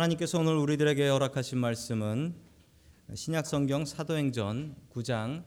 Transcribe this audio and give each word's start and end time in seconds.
하나님께서 0.00 0.38
오늘 0.38 0.56
우리들에게 0.56 1.08
허락하신 1.08 1.58
말씀은 1.58 2.34
신약 3.12 3.44
성경 3.44 3.84
사도행전 3.84 4.74
9장 4.94 5.44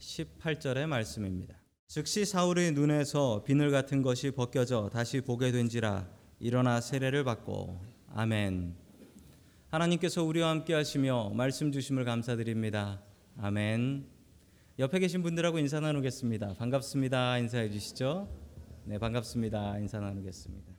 18절의 0.00 0.86
말씀입니다. 0.86 1.54
즉시 1.86 2.24
사울의 2.24 2.72
눈에서 2.72 3.44
비늘 3.44 3.70
같은 3.70 4.02
것이 4.02 4.32
벗겨져 4.32 4.90
다시 4.92 5.20
보게 5.20 5.52
된지라 5.52 6.08
일어나 6.40 6.80
세례를 6.80 7.22
받고 7.22 7.80
아멘. 8.08 8.74
하나님께서 9.68 10.24
우리와 10.24 10.50
함께 10.50 10.74
하시며 10.74 11.30
말씀 11.30 11.70
주심을 11.70 12.04
감사드립니다. 12.04 13.00
아멘. 13.38 14.08
옆에 14.80 14.98
계신 14.98 15.22
분들하고 15.22 15.60
인사 15.60 15.78
나누겠습니다. 15.78 16.54
반갑습니다. 16.54 17.38
인사해 17.38 17.70
주시죠. 17.70 18.28
네, 18.84 18.98
반갑습니다. 18.98 19.78
인사 19.78 20.00
나누겠습니다. 20.00 20.72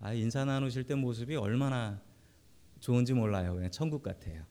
아, 0.00 0.12
인사 0.12 0.44
나누실 0.44 0.84
때 0.84 0.94
모습이 0.94 1.34
얼마나 1.34 2.06
좋은지 2.80 3.12
몰라요. 3.12 3.54
그냥 3.54 3.70
천국 3.70 4.02
같아요. 4.02 4.44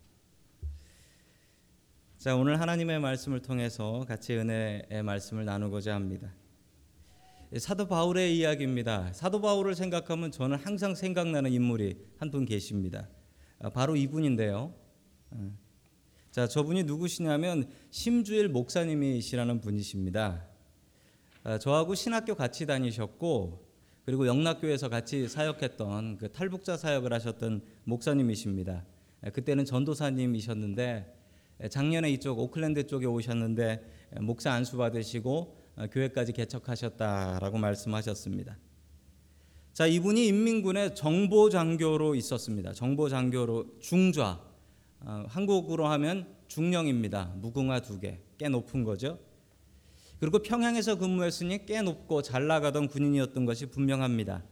자, 2.18 2.36
오늘 2.36 2.60
하나님의 2.60 3.00
말씀을 3.00 3.42
통해서 3.42 4.04
같이 4.08 4.34
은혜의 4.36 5.04
말씀을 5.04 5.46
나누고자 5.46 5.94
합니다. 5.94 6.34
사도 7.58 7.88
바울의 7.88 8.38
이야기입니다. 8.38 9.14
사도 9.14 9.40
바울을 9.40 9.76
생각하면 9.76 10.32
저는 10.32 10.58
항상 10.58 10.96
생각나는 10.96 11.52
인물이 11.52 11.98
한 12.18 12.32
분 12.32 12.46
계십니다. 12.46 13.08
아, 13.60 13.70
바로 13.70 13.96
이분인데요. 13.96 14.74
아, 15.32 15.52
자, 16.32 16.48
저분이 16.48 16.84
누구시냐면 16.84 17.70
심주일 17.90 18.50
목사님이시라는 18.50 19.62
분이십니다. 19.62 20.46
아, 21.44 21.58
저하고 21.58 21.96
신학교 21.96 22.36
같이 22.36 22.66
다니셨고 22.66 23.67
그리고 24.08 24.26
영락교에서 24.26 24.88
같이 24.88 25.28
사역했던 25.28 26.18
그 26.18 26.32
탈북자 26.32 26.78
사역을 26.78 27.12
하셨던 27.12 27.62
목사님이십니다. 27.84 28.86
그때는 29.34 29.66
전도사님이셨는데 29.66 31.14
작년에 31.70 32.10
이쪽 32.12 32.40
오클랜드 32.40 32.88
쪽에 32.88 33.06
오셨는데 33.06 34.16
목사 34.22 34.54
안수 34.54 34.78
받으시고 34.78 35.58
교회까지 35.92 36.32
개척하셨다라고 36.32 37.58
말씀하셨습니다. 37.58 38.58
자, 39.74 39.88
이분이 39.88 40.26
인민군의 40.28 40.96
정보 40.96 41.50
장교로 41.50 42.16
있었습니다. 42.16 42.72
정보 42.72 43.10
장교로 43.10 43.80
중좌. 43.82 44.40
어, 45.02 45.26
한국으로 45.28 45.86
하면 45.88 46.34
중령입니다. 46.48 47.34
무궁화 47.36 47.82
두 47.82 48.00
개. 48.00 48.20
꽤 48.38 48.48
높은 48.48 48.86
거죠. 48.86 49.20
그리고 50.20 50.40
평양에서 50.40 50.96
근무했으니 50.96 51.66
꽤 51.66 51.82
높고 51.82 52.22
잘 52.22 52.48
나가던 52.48 52.88
군인이었던 52.88 53.46
것이 53.46 53.68
분명합니다. 53.68 54.44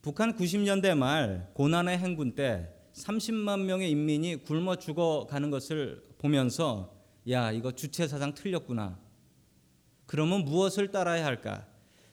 북한 0.00 0.36
90년대 0.36 0.96
말 0.96 1.50
고난의 1.54 1.98
행군 1.98 2.36
때 2.36 2.68
30만 2.92 3.64
명의 3.64 3.90
인민이 3.90 4.44
굶어 4.44 4.76
죽어가는 4.76 5.50
것을 5.50 6.04
보면서 6.18 6.94
야 7.28 7.50
이거 7.50 7.72
주체 7.72 8.06
사상 8.06 8.32
틀렸구나. 8.32 8.98
그러면 10.06 10.44
무엇을 10.44 10.92
따라야 10.92 11.26
할까? 11.26 11.66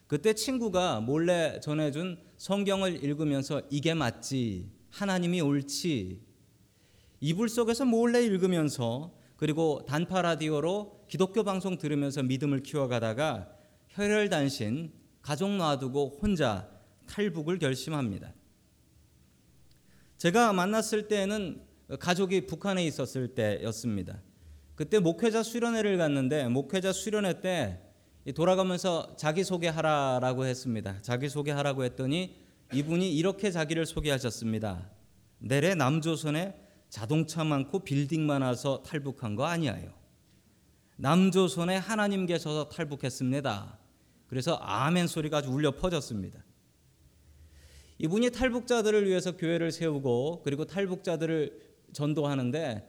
그때 0.08 0.34
친구가 0.34 1.02
몰래 1.02 1.60
전해준 1.60 2.20
성경을 2.38 3.04
읽으면서 3.04 3.62
이게 3.70 3.94
맞지 3.94 4.70
하나님이 4.90 5.42
옳지 5.42 6.22
이불 7.20 7.50
속에서 7.50 7.86
몰래 7.86 8.24
읽으면서 8.24 9.14
그리고 9.44 9.84
단파 9.86 10.22
라디오로 10.22 11.04
기독교 11.10 11.44
방송 11.44 11.78
들으면서 11.78 12.24
믿음을 12.24 12.64
키워가다가 12.64 13.50
혈혈단신 13.90 14.94
가족 15.22 15.50
놔두고 15.50 16.20
혼자 16.22 16.70
탈북을 17.08 17.60
결심합니다. 17.60 18.34
제가 20.16 20.54
만났을 20.54 21.10
때는 21.10 21.62
가족이 22.00 22.46
북한에 22.46 22.86
있었을 22.86 23.36
때였습니다. 23.36 24.22
그때 24.76 25.00
목회자 25.00 25.44
수련회를 25.44 25.98
갔는데 25.98 26.48
목회자 26.48 26.94
수련회 26.94 27.42
때 27.42 27.82
돌아가면서 28.36 29.18
자기 29.18 29.44
소개하라라고 29.44 30.46
했습니다. 30.46 31.02
자기 31.02 31.28
소개하라고 31.28 31.84
했더니 31.84 32.38
이분이 32.72 33.14
이렇게 33.14 33.52
자기를 33.52 33.88
소개하셨습니다. 33.88 34.90
내래 35.40 35.76
남조선에 35.76 36.63
자동차 36.94 37.44
많고 37.44 37.80
빌딩 37.80 38.28
많아서 38.28 38.84
탈북한 38.84 39.36
거 39.36 39.46
아니에요. 39.46 39.92
남조선에 40.98 41.78
하나님 41.78 42.28
계셔서 42.28 42.70
탈북했습니다. 42.70 43.80
그래서 44.28 44.54
아멘 44.58 45.08
소리가 45.08 45.40
아주 45.40 45.50
울려 45.50 45.72
퍼졌습니다. 45.72 46.46
이분이 47.98 48.30
탈북자들을 48.30 49.08
위해서 49.08 49.36
교회를 49.36 49.72
세우고 49.72 50.44
그리고 50.44 50.66
탈북자들을 50.66 51.62
전도하는데 51.94 52.88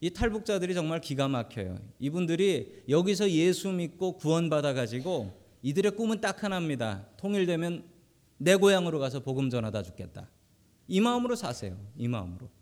이 0.00 0.08
탈북자들이 0.08 0.72
정말 0.72 1.02
기가 1.02 1.28
막혀요. 1.28 1.76
이분들이 1.98 2.84
여기서 2.88 3.30
예수 3.32 3.70
믿고 3.70 4.16
구원받아 4.16 4.72
가지고 4.72 5.38
이들의 5.60 5.94
꿈은 5.94 6.22
딱 6.22 6.42
하나입니다. 6.42 7.04
통일되면 7.18 7.84
내 8.38 8.56
고향으로 8.56 8.98
가서 8.98 9.20
복음 9.20 9.50
전하다 9.50 9.82
죽겠다. 9.82 10.30
이 10.88 11.00
마음으로 11.02 11.36
사세요. 11.36 11.76
이 11.98 12.08
마음으로. 12.08 12.61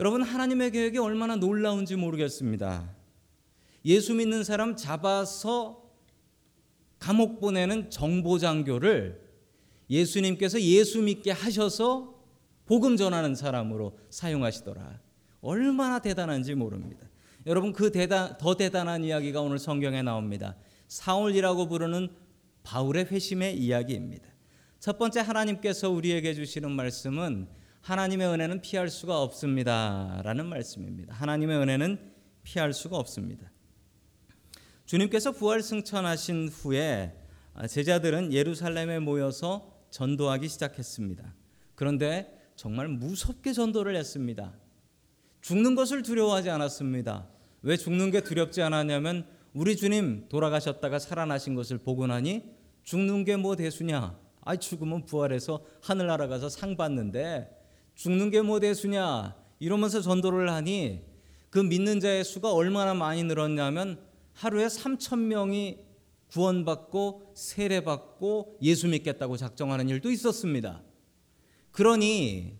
여러분 0.00 0.22
하나님의 0.22 0.70
계획이 0.70 0.96
얼마나 0.96 1.36
놀라운지 1.36 1.94
모르겠습니다. 1.96 2.88
예수 3.84 4.14
믿는 4.14 4.44
사람 4.44 4.74
잡아서 4.74 5.90
감옥 6.98 7.38
보내는 7.38 7.90
정보장교를 7.90 9.20
예수님께서 9.90 10.58
예수 10.62 11.02
믿게 11.02 11.32
하셔서 11.32 12.18
복음 12.64 12.96
전하는 12.96 13.34
사람으로 13.34 13.98
사용하시더라. 14.08 15.00
얼마나 15.42 15.98
대단한지 15.98 16.54
모릅니다. 16.54 17.06
여러분 17.44 17.74
그 17.74 17.92
대단 17.92 18.38
더 18.38 18.54
대단한 18.54 19.04
이야기가 19.04 19.42
오늘 19.42 19.58
성경에 19.58 20.00
나옵니다. 20.00 20.56
사울이라고 20.88 21.68
부르는 21.68 22.08
바울의 22.62 23.04
회심의 23.04 23.58
이야기입니다. 23.58 24.30
첫 24.78 24.96
번째 24.96 25.20
하나님께서 25.20 25.90
우리에게 25.90 26.32
주시는 26.32 26.70
말씀은 26.70 27.59
하나님의 27.82 28.28
은혜는 28.28 28.60
피할 28.60 28.88
수가 28.88 29.20
없습니다. 29.22 30.20
라는 30.24 30.46
말씀입니다. 30.46 31.14
하나님의 31.14 31.58
은혜는 31.58 32.12
피할 32.42 32.72
수가 32.72 32.96
없습니다. 32.96 33.50
주님께서 34.84 35.32
부활 35.32 35.62
승천하신 35.62 36.48
후에 36.48 37.16
제자들은 37.68 38.32
예루살렘에 38.32 38.98
모여서 38.98 39.72
전도하기 39.90 40.48
시작했습니다. 40.48 41.34
그런데 41.74 42.38
정말 42.56 42.88
무섭게 42.88 43.52
전도를 43.52 43.96
했습니다. 43.96 44.52
죽는 45.40 45.74
것을 45.74 46.02
두려워하지 46.02 46.50
않았습니다. 46.50 47.28
왜 47.62 47.76
죽는 47.76 48.10
게 48.10 48.20
두렵지 48.20 48.62
않았냐면 48.62 49.26
우리 49.54 49.76
주님 49.76 50.28
돌아가셨다가 50.28 50.98
살아나신 50.98 51.54
것을 51.54 51.78
보고 51.78 52.06
나니 52.06 52.44
죽는 52.84 53.24
게 53.24 53.36
뭐 53.36 53.56
대수냐? 53.56 54.18
아 54.42 54.56
죽으면 54.56 55.04
부활해서 55.04 55.64
하늘 55.82 56.06
날아가서 56.06 56.48
상 56.48 56.76
받는데 56.76 57.59
죽는 58.00 58.30
게 58.30 58.40
뭐 58.40 58.60
대수냐 58.60 59.36
이러면서 59.58 60.00
전도를 60.00 60.50
하니 60.50 61.02
그 61.50 61.58
믿는 61.58 62.00
자의 62.00 62.24
수가 62.24 62.50
얼마나 62.50 62.94
많이 62.94 63.22
늘었냐면 63.24 64.00
하루에 64.32 64.68
3천 64.68 65.18
명이 65.18 65.80
구원받고 66.28 67.34
세례받고 67.34 68.60
예수 68.62 68.88
믿겠다고 68.88 69.36
작정하는 69.36 69.90
일도 69.90 70.10
있었습니다. 70.12 70.82
그러니 71.72 72.56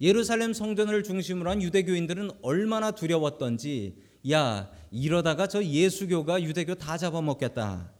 예루살렘 0.00 0.52
성전을 0.52 1.02
중심으로 1.02 1.50
한 1.50 1.62
유대교인들은 1.62 2.30
얼마나 2.40 2.92
두려웠던지 2.92 3.96
야 4.30 4.70
이러다가 4.92 5.48
저 5.48 5.64
예수교가 5.64 6.44
유대교 6.44 6.76
다 6.76 6.96
잡아먹겠다. 6.96 7.92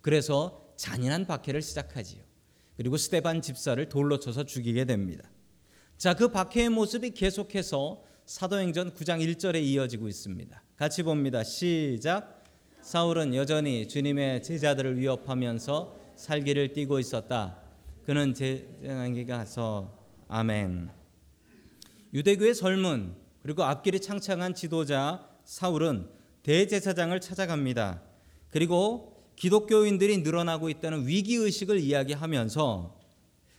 그래서 0.00 0.72
잔인한 0.76 1.26
박해를 1.26 1.60
시작하지요. 1.60 2.22
그리고 2.78 2.96
스테반 2.96 3.42
집사를 3.42 3.86
돌로 3.90 4.18
쳐서 4.18 4.44
죽이게 4.44 4.86
됩니다. 4.86 5.28
자, 5.96 6.14
그 6.14 6.28
박해의 6.28 6.70
모습이 6.70 7.10
계속해서 7.10 8.02
사도행전 8.26 8.94
9장 8.94 9.24
1절에 9.24 9.62
이어지고 9.62 10.08
있습니다. 10.08 10.62
같이 10.76 11.02
봅니다. 11.02 11.44
시작. 11.44 12.42
사울은 12.80 13.34
여전히 13.34 13.88
주님의 13.88 14.42
제자들을 14.42 14.98
위협하면서 14.98 15.96
살기를 16.16 16.72
띠고 16.72 16.98
있었다. 16.98 17.58
그는 18.04 18.34
제자에게 18.34 19.24
가서 19.24 19.96
아멘. 20.28 20.90
유대교의 22.12 22.54
젊은 22.54 23.14
그리고 23.42 23.62
앞길이 23.62 24.00
창창한 24.00 24.54
지도자 24.54 25.28
사울은 25.44 26.08
대제사장을 26.42 27.18
찾아갑니다. 27.20 28.02
그리고 28.50 29.22
기독교인들이 29.36 30.18
늘어나고 30.18 30.68
있다는 30.70 31.06
위기 31.06 31.36
의식을 31.36 31.80
이야기하면서 31.80 32.93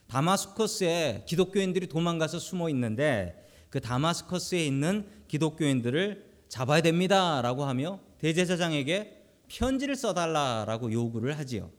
다마스커스에 0.08 1.24
기독교인들이 1.28 1.88
도망가서 1.88 2.40
숨어 2.40 2.70
있는데 2.70 3.48
그 3.70 3.82
다마스커스에 3.82 4.66
있는 4.66 5.08
기독교인들을 5.28 6.26
잡아야 6.48 6.82
됩니다라고 6.82 7.66
하며 7.66 8.00
대제사장에게 8.20 9.24
편지를 9.48 9.96
써달라라고 9.96 10.92
요구를 10.92 11.38
하지요. 11.38 11.72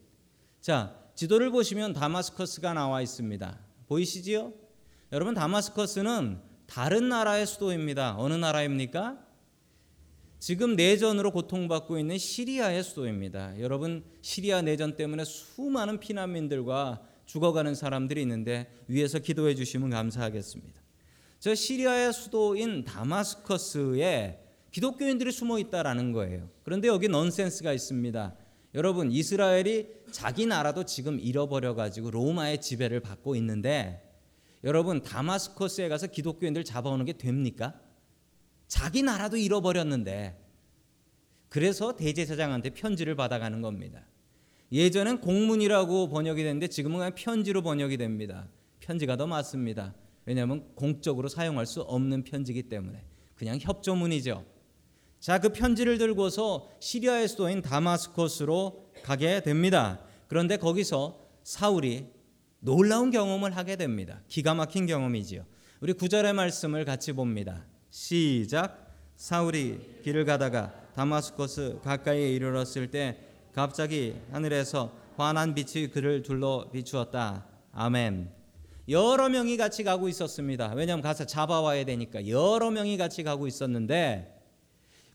자, 0.61 0.97
지도를 1.15 1.51
보시면 1.51 1.93
다마스커스가 1.95 2.75
나와 2.75 3.01
있습니다. 3.01 3.59
보이시지요? 3.87 4.53
여러분 5.13 5.35
다마스커스는 5.35 6.41
다른 6.67 7.09
나라의 7.09 7.47
수도입니다. 7.47 8.17
어느 8.19 8.35
나라입니까? 8.35 9.19
지금 10.39 10.77
내전으로 10.77 11.31
고통받고 11.31 11.99
있는 11.99 12.19
시리아의 12.19 12.83
수도입니다. 12.83 13.59
여러분 13.61 14.05
시리아 14.21 14.61
내전 14.63 14.97
때문에 14.97 15.25
수많은 15.25 15.99
피난민들과 15.99 17.01
죽어가는 17.27 17.75
사람들이 17.75 18.23
있는데 18.23 18.73
위에서 18.89 19.19
기도해 19.19 19.55
주시면 19.55 19.91
감사하겠습니다. 19.91 20.81
저 21.39 21.55
시리아의 21.55 22.13
수도인 22.13 22.85
다마스커스에 22.85 24.41
기독교인들이 24.71 25.33
숨어 25.33 25.59
있다라는 25.59 26.13
거예요. 26.13 26.51
그런데 26.63 26.89
여기 26.89 27.09
넌센스가 27.09 27.73
있습니다. 27.73 28.35
여러분 28.75 29.11
이스라엘이 29.11 29.89
자기 30.11 30.47
나라도 30.47 30.85
지금 30.85 31.19
잃어버려 31.19 31.75
가지고 31.75 32.11
로마의 32.11 32.61
지배를 32.61 33.01
받고 33.01 33.37
있는데 33.37 34.03
여러분 34.65 35.03
다마스커스에 35.03 35.89
가서 35.89 36.09
기독교인들 36.09 36.65
잡아오는 36.65 37.05
게 37.05 37.15
됩니까? 37.15 37.75
자기 38.67 39.03
나라도 39.03 39.37
잃어버렸는데 39.37 40.43
그래서 41.49 41.97
대제사장한테 41.97 42.71
편지를 42.71 43.15
받아가는 43.15 43.63
겁니다. 43.63 44.05
예전엔 44.73 45.21
공문이라고 45.21 46.09
번역이 46.09 46.43
됐는데 46.43 46.69
지금은 46.69 46.99
그냥 46.99 47.15
편지로 47.15 47.63
번역이 47.63 47.97
됩니다. 47.97 48.49
편지가 48.81 49.17
더 49.17 49.27
맞습니다. 49.27 49.95
왜냐하면 50.25 50.65
공적으로 50.75 51.29
사용할 51.29 51.67
수 51.67 51.83
없는 51.83 52.25
편지기 52.25 52.65
때문에 52.65 53.05
그냥 53.37 53.59
협조문이죠. 53.61 54.45
자, 55.21 55.39
그 55.39 55.51
편지를 55.51 55.99
들고서 55.99 56.69
시리아의 56.81 57.29
수도인 57.29 57.63
다마스커스로 57.63 58.91
가게 59.03 59.41
됩니다. 59.41 60.01
그런데 60.29 60.57
거기서 60.57 61.21
사울이 61.43 62.07
놀라운 62.59 63.11
경험을 63.11 63.57
하게 63.57 63.77
됩니다. 63.77 64.21
기가 64.29 64.55
막힌 64.55 64.87
경험이지요. 64.87 65.45
우리 65.81 65.93
구절의 65.93 66.33
말씀을 66.33 66.85
같이 66.85 67.13
봅니다. 67.13 67.65
시작. 67.91 68.95
사울이 69.17 70.01
길을 70.03 70.25
가다가 70.25 70.75
다마스커스 70.95 71.81
가까이에 71.83 72.33
이르렀을 72.33 72.91
때 72.91 73.19
갑자기 73.57 74.15
하늘에서 74.33 74.93
환한 75.17 75.55
빛이 75.55 75.89
그를 75.89 76.21
둘러 76.21 76.69
비추었다. 76.71 77.47
아멘. 77.73 78.31
여러 78.91 79.31
명이 79.31 79.57
같이 79.57 79.83
가고 79.83 80.11
있었습니다. 80.11 80.75
왜냐하면 80.75 81.03
가서 81.03 81.25
잡아와야 81.25 81.87
되니까 81.87 82.29
여러 82.29 82.71
명이 82.71 82.99
같이 82.99 83.23
가고 83.23 83.47
있었는데 83.47 84.39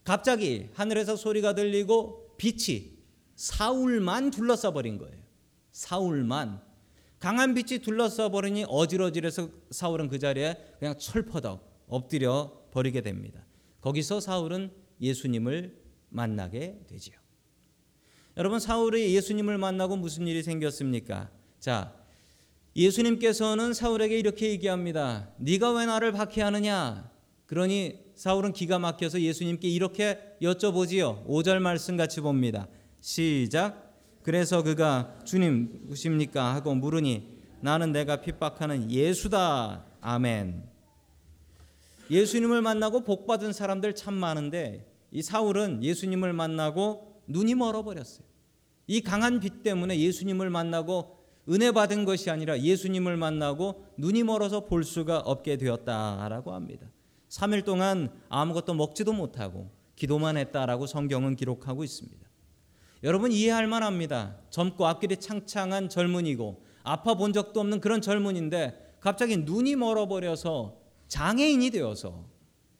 갑자기 0.03 0.69
하늘에서 0.73 1.17
소리가 1.17 1.53
들리고 1.53 2.35
빛이 2.37 2.97
사울만 3.35 4.31
둘러싸 4.31 4.71
버린 4.71 4.97
거예요. 4.97 5.21
사울만 5.71 6.63
강한 7.19 7.53
빛이 7.53 7.83
둘러싸 7.83 8.29
버리니 8.29 8.65
어지러지해서 8.67 9.49
사울은 9.69 10.07
그 10.09 10.17
자리에 10.17 10.57
그냥 10.79 10.97
철퍼덕 10.97 11.85
엎드려 11.87 12.51
버리게 12.71 13.01
됩니다. 13.01 13.45
거기서 13.81 14.19
사울은 14.19 14.71
예수님을 14.99 15.79
만나게 16.09 16.79
되지요. 16.87 17.20
여러분 18.41 18.59
사울이 18.59 19.13
예수님을 19.13 19.59
만나고 19.59 19.97
무슨 19.97 20.25
일이 20.25 20.41
생겼습니까? 20.41 21.29
자, 21.59 21.93
예수님께서는 22.75 23.75
사울에게 23.75 24.17
이렇게 24.17 24.49
얘기합니다. 24.49 25.29
네가 25.37 25.73
왜 25.73 25.85
나를 25.85 26.11
박해하느냐? 26.11 27.07
그러니 27.45 27.99
사울은 28.15 28.53
기가 28.53 28.79
막혀서 28.79 29.21
예수님께 29.21 29.67
이렇게 29.69 30.37
여쭤보지요. 30.41 31.27
5절 31.27 31.59
말씀 31.59 31.97
같이 31.97 32.19
봅니다. 32.19 32.67
시작. 32.99 33.93
그래서 34.23 34.63
그가 34.63 35.19
주님 35.23 35.81
누구십니까 35.83 36.55
하고 36.55 36.73
물으니 36.73 37.27
나는 37.59 37.91
내가 37.91 38.21
핍박하는 38.21 38.89
예수다. 38.89 39.85
아멘. 40.01 40.63
예수님을 42.09 42.63
만나고 42.63 43.01
복 43.01 43.27
받은 43.27 43.53
사람들 43.53 43.93
참 43.93 44.15
많은데 44.15 44.91
이 45.11 45.21
사울은 45.21 45.83
예수님을 45.83 46.33
만나고 46.33 47.21
눈이 47.27 47.53
멀어 47.53 47.83
버렸어요. 47.83 48.30
이 48.91 48.99
강한 48.99 49.39
빛 49.39 49.63
때문에 49.63 49.97
예수님을 49.97 50.49
만나고 50.49 51.15
은혜 51.47 51.71
받은 51.71 52.03
것이 52.03 52.29
아니라 52.29 52.59
예수님을 52.59 53.15
만나고 53.15 53.85
눈이 53.95 54.23
멀어서 54.23 54.65
볼 54.65 54.83
수가 54.83 55.19
없게 55.19 55.55
되었다라고 55.55 56.51
합니다. 56.51 56.87
3일 57.29 57.63
동안 57.63 58.11
아무것도 58.27 58.73
먹지도 58.73 59.13
못하고 59.13 59.71
기도만 59.95 60.35
했다라고 60.35 60.87
성경은 60.87 61.37
기록하고 61.37 61.85
있습니다. 61.85 62.27
여러분 63.03 63.31
이해할 63.31 63.65
만합니다. 63.65 64.35
젊고 64.49 64.85
앞길이 64.85 65.15
창창한 65.15 65.87
젊은이고 65.87 66.61
아파 66.83 67.13
본 67.13 67.31
적도 67.31 67.61
없는 67.61 67.79
그런 67.79 68.01
젊은인데 68.01 68.97
갑자기 68.99 69.37
눈이 69.37 69.77
멀어버려서 69.77 70.79
장애인이 71.07 71.69
되어서 71.69 72.25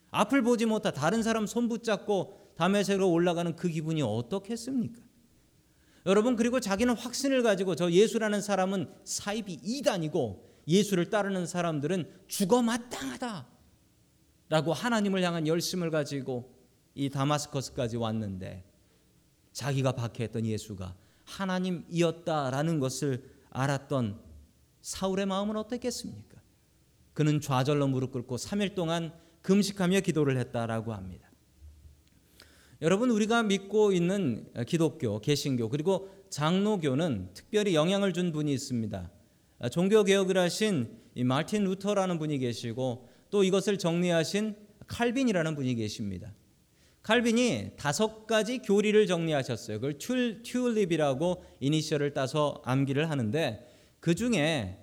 앞을 0.10 0.42
보지 0.42 0.66
못하 0.66 0.92
다른 0.92 1.24
사람 1.24 1.46
손 1.46 1.70
붙잡고 1.70 2.52
담에색으로 2.58 3.10
올라가는 3.10 3.56
그 3.56 3.70
기분이 3.70 4.02
어떻겠습니까? 4.02 5.00
여러분 6.06 6.36
그리고 6.36 6.60
자기는 6.60 6.96
확신을 6.96 7.44
가지고 7.44 7.76
저 7.76 7.92
예수라는 7.92 8.42
사람은 8.42 8.92
사입이 9.04 9.60
이단이고 9.64 10.50
예수를 10.68 11.10
따르는 11.10 11.46
사람들은 11.46 12.10
죽어 12.28 12.62
마땅하다. 12.62 13.48
라고 14.50 14.74
하나님을 14.74 15.24
향한 15.24 15.48
열심을 15.48 15.92
가지고 15.92 16.54
이 16.94 17.10
다마스커스까지 17.10 17.98
왔는데 17.98 18.66
자기가 19.54 19.94
박해했던 19.94 20.46
예수가 20.46 20.96
하나님이었다라는 21.24 22.80
것을 22.80 23.24
알았던 23.50 24.20
사울의 24.82 25.26
마음은 25.28 25.56
어땠겠습니까? 25.56 26.42
그는 27.14 27.40
좌절로 27.40 27.88
무릎 27.88 28.12
꿇고 28.12 28.36
3일 28.36 28.76
동안 28.76 29.14
금식하며 29.42 30.02
기도를 30.02 30.38
했다라고 30.38 30.94
합니다. 30.94 31.31
여러분 32.82 33.12
우리가 33.12 33.44
믿고 33.44 33.92
있는 33.92 34.44
기독교, 34.66 35.20
개신교 35.20 35.70
그리고 35.70 36.10
장로교는 36.32 37.30
특별히 37.36 37.76
영향을 37.76 38.12
준 38.12 38.32
분이 38.32 38.52
있습니다. 38.52 39.12
종교 39.72 40.04
개혁을 40.04 40.36
하신 40.38 40.90
마틴 41.18 41.64
루터라는 41.66 42.18
분이 42.18 42.40
계시고 42.40 43.08
또 43.30 43.44
이것을 43.44 43.78
정리하신 43.78 44.56
칼빈이라는 44.88 45.54
분이 45.54 45.76
계십니다. 45.76 46.34
칼빈이 47.04 47.74
다섯 47.78 48.26
가지 48.26 48.58
교리를 48.58 49.06
정리하셨어요. 49.06 49.78
그걸 49.78 50.00
튤, 50.00 50.42
튤립이라고 50.42 51.44
이니셜을 51.60 52.16
따서 52.16 52.64
암기를 52.66 53.12
하는데 53.12 53.64
그 54.00 54.16
중에 54.16 54.80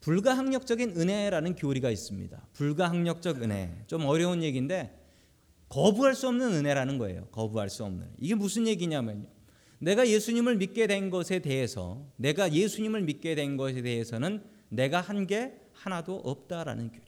불가항력적인 0.00 0.90
은혜라는 0.98 1.54
교리가 1.54 1.90
있습니다. 1.90 2.48
불가항력적 2.52 3.42
은혜. 3.42 3.82
좀 3.86 4.04
어려운 4.04 4.42
얘기인데 4.42 5.01
거부할 5.72 6.14
수 6.14 6.28
없는 6.28 6.52
은혜라는 6.52 6.98
거예요. 6.98 7.24
거부할 7.32 7.70
수 7.70 7.82
없는. 7.84 8.06
이게 8.18 8.34
무슨 8.34 8.66
얘기냐면요. 8.66 9.26
내가 9.78 10.06
예수님을 10.06 10.56
믿게 10.56 10.86
된 10.86 11.08
것에 11.08 11.38
대해서 11.38 12.06
내가 12.16 12.52
예수님을 12.52 13.00
믿게 13.00 13.34
된 13.34 13.56
것에 13.56 13.80
대해서는 13.80 14.44
내가 14.68 15.00
한 15.00 15.26
게 15.26 15.58
하나도 15.72 16.16
없다라는 16.16 16.90
교리. 16.92 17.04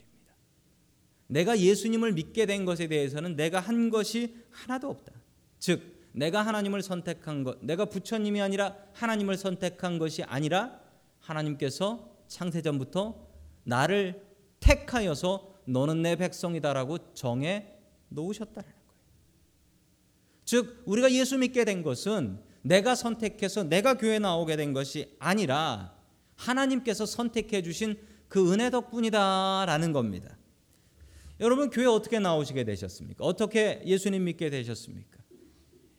내가 1.26 1.58
예수님을 1.58 2.12
믿게 2.14 2.46
된 2.46 2.64
것에 2.64 2.88
대해서는 2.88 3.36
내가 3.36 3.60
한 3.60 3.90
것이 3.90 4.34
하나도 4.50 4.88
없다. 4.88 5.12
즉, 5.58 5.82
내가 6.12 6.40
하나님을 6.40 6.80
선택한 6.80 7.44
것, 7.44 7.58
내가 7.62 7.84
부처님이 7.84 8.40
아니라 8.40 8.76
하나님을 8.94 9.36
선택한 9.36 9.98
것이 9.98 10.22
아니라 10.22 10.80
하나님께서 11.20 12.16
창세전부터 12.28 13.28
나를 13.64 14.22
택하여서 14.60 15.54
너는 15.66 16.00
내 16.00 16.16
백성이다라고 16.16 17.12
정해 17.12 17.73
놓으셨다는 18.14 18.68
거예요. 18.68 18.84
즉, 20.44 20.82
우리가 20.86 21.10
예수 21.12 21.38
믿게 21.38 21.64
된 21.64 21.82
것은 21.82 22.38
내가 22.62 22.94
선택해서 22.94 23.64
내가 23.64 23.94
교회 23.94 24.18
나오게 24.18 24.56
된 24.56 24.72
것이 24.72 25.14
아니라 25.18 25.94
하나님께서 26.36 27.06
선택해 27.06 27.62
주신 27.62 27.96
그 28.28 28.52
은혜 28.52 28.70
덕분이다라는 28.70 29.92
겁니다. 29.92 30.36
여러분 31.40 31.70
교회 31.70 31.86
어떻게 31.86 32.18
나오시게 32.18 32.64
되셨습니까? 32.64 33.24
어떻게 33.24 33.82
예수님 33.84 34.24
믿게 34.24 34.50
되셨습니까? 34.50 35.18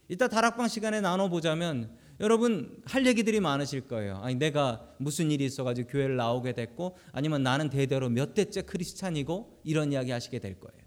이따 0.08 0.28
다락방 0.28 0.68
시간에 0.68 1.02
나눠 1.02 1.30
보자면 1.30 1.96
여러분 2.20 2.82
할 2.86 3.06
얘기들이 3.06 3.40
많으실 3.40 3.88
거예요. 3.88 4.18
아니 4.24 4.36
내가 4.36 4.96
무슨 4.98 5.32
일이 5.32 5.46
있어가지고 5.46 5.90
교회를 5.90 6.16
나오게 6.16 6.54
됐고 6.54 6.96
아니면 7.12 7.44
나는 7.44 7.70
대대로 7.70 8.10
몇 8.10 8.34
대째 8.34 8.62
크리스찬이고 8.62 9.62
이런 9.64 9.92
이야기 9.92 10.12
하시게 10.12 10.40
될 10.40 10.60
거예요. 10.60 10.85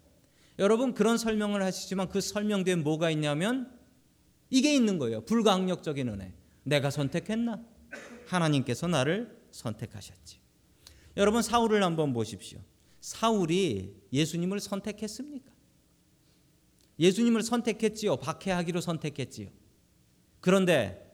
여러분 0.59 0.95
그런 0.95 1.19
설명을 1.19 1.62
하시지만 1.62 2.09
그 2.09 2.21
설명 2.21 2.65
뒤에 2.65 2.75
뭐가 2.77 3.11
있냐면 3.11 3.73
이게 4.50 4.75
있는 4.75 4.99
거예요. 4.99 5.25
불가항력적인 5.25 6.09
은혜. 6.09 6.35
내가 6.65 6.91
선택했나? 6.91 7.62
하나님께서 8.27 8.88
나를 8.88 9.38
선택하셨지. 9.50 10.38
여러분 11.17 11.43
사울을 11.43 11.83
한번 11.83 12.12
보십시오. 12.12 12.61
사울이 13.00 13.95
예수님을 14.12 14.61
선택했습니까? 14.61 15.50
예수님을 16.99 17.43
선택했지요. 17.43 18.17
박해하기로 18.17 18.81
선택했지요. 18.81 19.49
그런데 20.41 21.05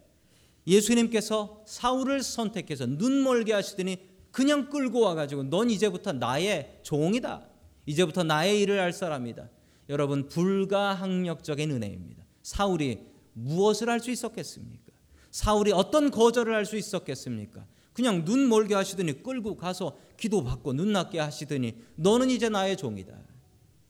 예수님께서 0.67 1.63
사울을 1.67 2.23
선택해서 2.23 2.87
눈 2.87 3.23
멀게 3.23 3.53
하시더니 3.53 3.99
그냥 4.31 4.71
끌고 4.71 5.01
와가지고 5.01 5.45
넌 5.45 5.71
이제부터 5.71 6.13
나의 6.13 6.81
종이다. 6.83 7.47
이제부터 7.87 8.23
나의 8.23 8.61
일을 8.63 8.81
할 8.81 8.93
사람이다. 8.93 9.49
여러분 9.89 10.29
불가항력적인 10.29 11.71
은혜입니다. 11.71 12.25
사울이 12.43 13.01
무엇을 13.35 13.89
할 13.89 14.01
수 14.01 14.11
있었겠습니까? 14.11 14.93
사울이 15.31 15.73
어떤 15.73 16.11
거절을 16.11 16.55
할 16.55 16.65
수 16.65 16.77
있었겠습니까? 16.77 17.67
그냥 17.93 18.25
눈 18.25 18.49
멀게 18.49 18.75
하시더니 18.75 19.23
끌고 19.23 19.57
가서 19.57 19.97
기도받고 20.17 20.73
눈 20.73 20.93
낮게 20.93 21.19
하시더니 21.19 21.77
너는 21.97 22.31
이제 22.31 22.49
나의 22.49 22.77
종이다. 22.77 23.15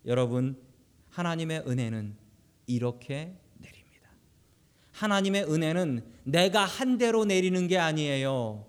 여러분 0.07 0.61
하나님의 1.11 1.65
은혜는 1.67 2.17
이렇게 2.67 3.37
내립니다. 3.59 4.11
하나님의 4.93 5.45
은혜는 5.45 6.05
내가 6.25 6.65
한 6.65 6.99
대로 6.99 7.25
내리는 7.25 7.67
게 7.69 7.79
아니에요. 7.79 8.67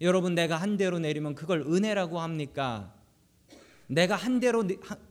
여러분 0.00 0.34
내가 0.34 0.56
한 0.56 0.76
대로 0.76 0.98
내리면 0.98 1.34
그걸 1.34 1.62
은혜라고 1.62 2.20
합니까? 2.20 2.94
내가 3.88 4.14
한 4.16 4.38
대로 4.38 4.64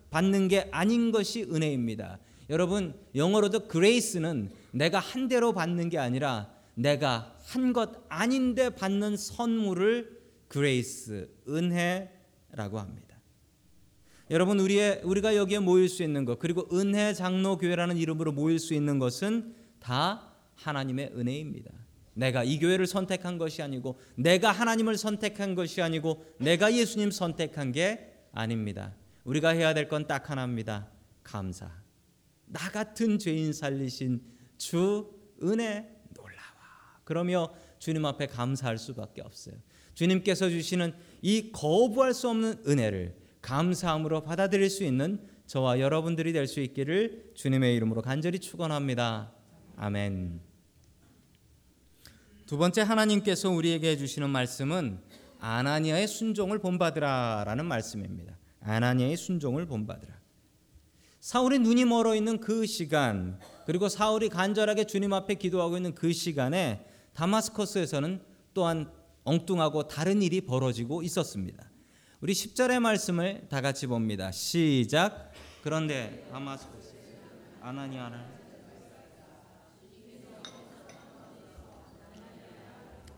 받는 0.10 0.48
게 0.48 0.70
아닌 0.72 1.12
것이 1.12 1.44
은혜입니다. 1.44 2.20
여러분 2.50 2.94
영어로도 3.14 3.68
grace는 3.68 4.50
내가 4.72 5.00
한 5.00 5.28
대로 5.28 5.52
받는 5.54 5.90
게 5.90 5.98
아니라 5.98 6.50
내가 6.76 7.36
한 7.48 7.74
것 7.74 8.06
아닌데 8.10 8.70
받는 8.70 9.18
선물을 9.18 10.18
grace 10.52 11.28
은혜라고 11.48 12.80
합니다. 12.80 13.18
여러분 14.30 14.60
우리의 14.60 15.02
우리가 15.04 15.36
여기에 15.36 15.60
모일 15.60 15.90
수 15.90 16.04
있는 16.04 16.26
것 16.26 16.40
그리고 16.40 16.68
은혜 16.74 17.14
장로 17.14 17.58
교회라는 17.58 17.98
이름으로 17.98 18.32
모일 18.34 18.60
수 18.60 18.74
있는 18.74 19.00
것은 19.00 19.56
다 19.80 20.34
하나님의 20.56 21.14
은혜입니다. 21.16 21.72
내가 22.14 22.44
이 22.44 22.60
교회를 22.60 22.88
선택한 22.88 23.38
것이 23.38 23.62
아니고 23.62 24.00
내가 24.16 24.52
하나님을 24.52 24.98
선택한 24.98 25.56
것이 25.56 25.82
아니고 25.82 26.26
내가 26.40 26.74
예수님 26.74 27.12
선택한 27.12 27.72
게 27.72 28.17
아닙니다. 28.38 28.96
우리가 29.24 29.50
해야 29.50 29.74
될 29.74 29.88
건 29.90 30.06
딱 30.08 30.30
하나입니다. 30.30 30.88
감사. 31.24 31.72
나 32.46 32.70
같은 32.72 33.18
죄인 33.20 33.52
살리신 33.52 34.22
주 34.58 35.12
은혜 35.44 36.00
놀라워. 36.16 36.42
그러며 37.04 37.54
주님 37.80 38.06
앞에 38.06 38.28
감사할 38.28 38.78
수밖에 38.78 39.22
없어요. 39.22 39.56
주님께서 39.96 40.50
주시는 40.50 40.94
이 41.22 41.52
거부할 41.52 42.14
수 42.14 42.30
없는 42.30 42.64
은혜를 42.68 43.16
감사함으로 43.42 44.22
받아들일 44.24 44.70
수 44.70 44.84
있는 44.84 45.20
저와 45.48 45.80
여러분들이 45.80 46.32
될 46.34 46.48
수 46.48 46.60
있기를 46.60 47.32
주님의 47.36 47.76
이름으로 47.76 48.02
간절히 48.02 48.40
축원합니다. 48.40 49.34
아멘. 49.78 50.42
두 52.46 52.58
번째 52.58 52.82
하나님께서 52.82 53.50
우리에게 53.50 53.92
해주시는 53.92 54.30
말씀은 54.30 55.00
아나니아의 55.40 56.08
순종을 56.08 56.60
본받으라라는 56.60 57.66
말씀입니다. 57.66 58.38
아나니아의 58.62 59.18
순종을 59.18 59.66
본받으라. 59.66 60.18
사울이 61.20 61.60
눈이 61.60 61.86
멀어 61.86 62.16
있는 62.16 62.40
그 62.40 62.66
시간 62.66 63.40
그리고 63.66 63.90
사울이 63.90 64.30
간절하게 64.30 64.86
주님 64.86 65.14
앞에 65.14 65.36
기도하고 65.36 65.78
있는 65.78 65.94
그 65.94 66.14
시간에 66.14 66.86
다마스커스에서는 67.14 68.22
또한 68.54 68.92
엉뚱하고 69.24 69.88
다른 69.88 70.22
일이 70.22 70.42
벌어지고 70.42 71.04
있었습니다. 71.04 71.70
우리 72.22 72.34
10절의 72.34 72.80
말씀을 72.80 73.48
다 73.50 73.62
같이 73.62 73.88
봅니다. 73.88 74.32
시작. 74.32 75.32
그런데 75.62 76.26
다마스커스 76.32 76.96
아나니아를 77.62 78.38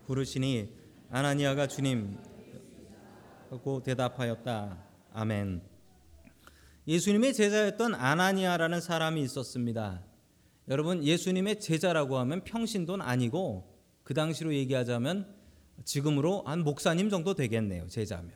부르시니 0.07 0.78
아나니아가 1.11 1.65
주님 1.65 2.19
하고 3.49 3.81
대답하였다. 3.81 4.77
아멘. 5.13 5.61
예수님의 6.87 7.33
제자였던 7.33 7.95
아나니아라는 7.95 8.79
사람이 8.79 9.19
있었습니다. 9.23 10.03
여러분 10.67 11.03
예수님의 11.03 11.59
제자라고 11.59 12.19
하면 12.19 12.43
평신도는 12.43 13.03
아니고 13.03 13.75
그 14.03 14.13
당시로 14.13 14.53
얘기하자면 14.53 15.35
지금으로 15.83 16.43
한 16.43 16.63
목사님 16.63 17.09
정도 17.09 17.33
되겠네요. 17.33 17.87
제자면. 17.87 18.31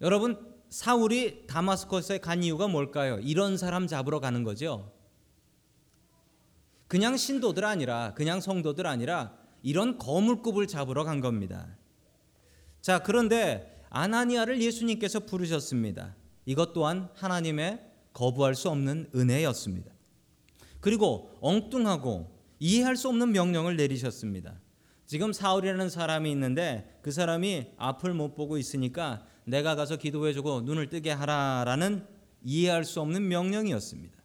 여러분 0.00 0.54
사울이 0.70 1.46
다마스커스에 1.48 2.18
간 2.18 2.42
이유가 2.42 2.66
뭘까요? 2.66 3.18
이런 3.20 3.58
사람 3.58 3.86
잡으러 3.86 4.20
가는 4.20 4.42
거죠. 4.42 4.90
그냥 6.88 7.18
신도들 7.18 7.66
아니라 7.66 8.14
그냥 8.14 8.40
성도들 8.40 8.86
아니라 8.86 9.41
이런 9.62 9.98
거물급을 9.98 10.66
잡으러 10.66 11.04
간 11.04 11.20
겁니다. 11.20 11.76
자, 12.80 12.98
그런데 13.00 13.80
아나니아를 13.90 14.60
예수님께서 14.60 15.20
부르셨습니다. 15.20 16.16
이것 16.46 16.72
또한 16.72 17.08
하나님의 17.14 17.80
거부할 18.12 18.54
수 18.54 18.68
없는 18.68 19.10
은혜였습니다. 19.14 19.92
그리고 20.80 21.30
엉뚱하고 21.40 22.30
이해할 22.58 22.96
수 22.96 23.08
없는 23.08 23.32
명령을 23.32 23.76
내리셨습니다. 23.76 24.60
지금 25.06 25.32
사울이라는 25.32 25.90
사람이 25.90 26.30
있는데 26.30 26.98
그 27.02 27.10
사람이 27.10 27.72
앞을 27.76 28.14
못 28.14 28.34
보고 28.34 28.56
있으니까 28.56 29.24
내가 29.44 29.74
가서 29.74 29.96
기도해주고 29.96 30.62
눈을 30.62 30.88
뜨게 30.88 31.10
하라라는 31.10 32.06
이해할 32.44 32.84
수 32.84 33.00
없는 33.00 33.28
명령이었습니다. 33.28 34.16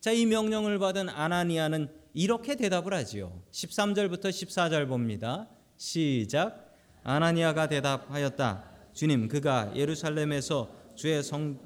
자, 0.00 0.12
이 0.12 0.26
명령을 0.26 0.78
받은 0.78 1.08
아나니아는 1.08 1.88
이렇게 2.14 2.54
대답을 2.54 2.94
하지요. 2.94 3.42
13절부터 3.50 4.26
14절 4.26 4.86
봅니다. 4.86 5.48
시작. 5.76 6.72
아나니아가 7.02 7.68
대답하였다. 7.68 8.64
주님, 8.92 9.26
그가 9.26 9.72
예루살렘에서 9.74 10.70
주의 10.94 11.20
성 11.24 11.58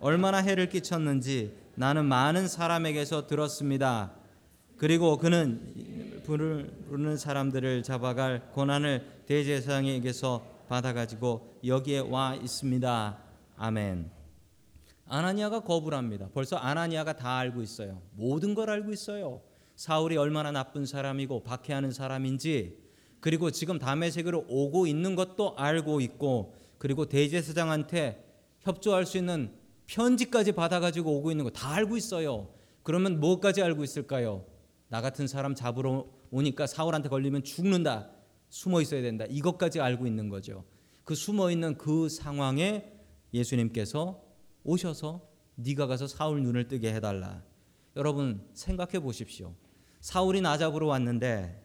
얼마나 0.00 0.38
해를 0.38 0.70
끼쳤는지 0.70 1.52
나는 1.74 2.06
많은 2.06 2.48
사람에게서 2.48 3.26
들었습니다. 3.26 4.12
그리고 4.78 5.18
그는 5.18 6.22
부르는 6.24 7.18
사람들을 7.18 7.82
잡아갈 7.82 8.50
권한을 8.54 9.04
대제사장에게서 9.26 10.46
받아가지고 10.68 11.58
여기에 11.66 12.00
와 12.00 12.34
있습니다. 12.34 13.18
아멘. 13.56 14.10
아나니아가 15.06 15.60
거부를 15.60 15.98
합니다. 15.98 16.28
벌써 16.32 16.56
아나니아가 16.56 17.14
다 17.14 17.36
알고 17.38 17.60
있어요. 17.62 18.00
모든 18.12 18.54
걸 18.54 18.70
알고 18.70 18.92
있어요. 18.92 19.40
사울이 19.78 20.16
얼마나 20.16 20.50
나쁜 20.50 20.86
사람이고 20.86 21.44
박해하는 21.44 21.92
사람인지 21.92 22.76
그리고 23.20 23.52
지금 23.52 23.78
다메섹으로 23.78 24.46
오고 24.48 24.88
있는 24.88 25.14
것도 25.14 25.54
알고 25.56 26.00
있고 26.00 26.56
그리고 26.78 27.06
대제사장한테 27.06 28.24
협조할 28.58 29.06
수 29.06 29.18
있는 29.18 29.52
편지까지 29.86 30.50
받아가지고 30.50 31.18
오고 31.18 31.30
있는 31.30 31.44
거 31.44 31.50
다 31.50 31.70
알고 31.74 31.96
있어요. 31.96 32.52
그러면 32.82 33.20
뭐까지 33.20 33.62
알고 33.62 33.84
있을까요? 33.84 34.44
나 34.88 35.00
같은 35.00 35.28
사람 35.28 35.54
잡으러 35.54 36.08
오니까 36.32 36.66
사울한테 36.66 37.08
걸리면 37.08 37.44
죽는다. 37.44 38.10
숨어 38.48 38.80
있어야 38.82 39.00
된다. 39.00 39.26
이것까지 39.30 39.80
알고 39.80 40.08
있는 40.08 40.28
거죠. 40.28 40.64
그 41.04 41.14
숨어 41.14 41.52
있는 41.52 41.78
그 41.78 42.08
상황에 42.08 42.94
예수님께서 43.32 44.20
오셔서 44.64 45.22
네가 45.54 45.86
가서 45.86 46.08
사울 46.08 46.42
눈을 46.42 46.66
뜨게 46.66 46.92
해달라. 46.92 47.44
여러분 47.94 48.44
생각해 48.54 48.98
보십시오. 48.98 49.54
사울이 50.08 50.40
나 50.40 50.56
잡으러 50.56 50.86
왔는데 50.86 51.62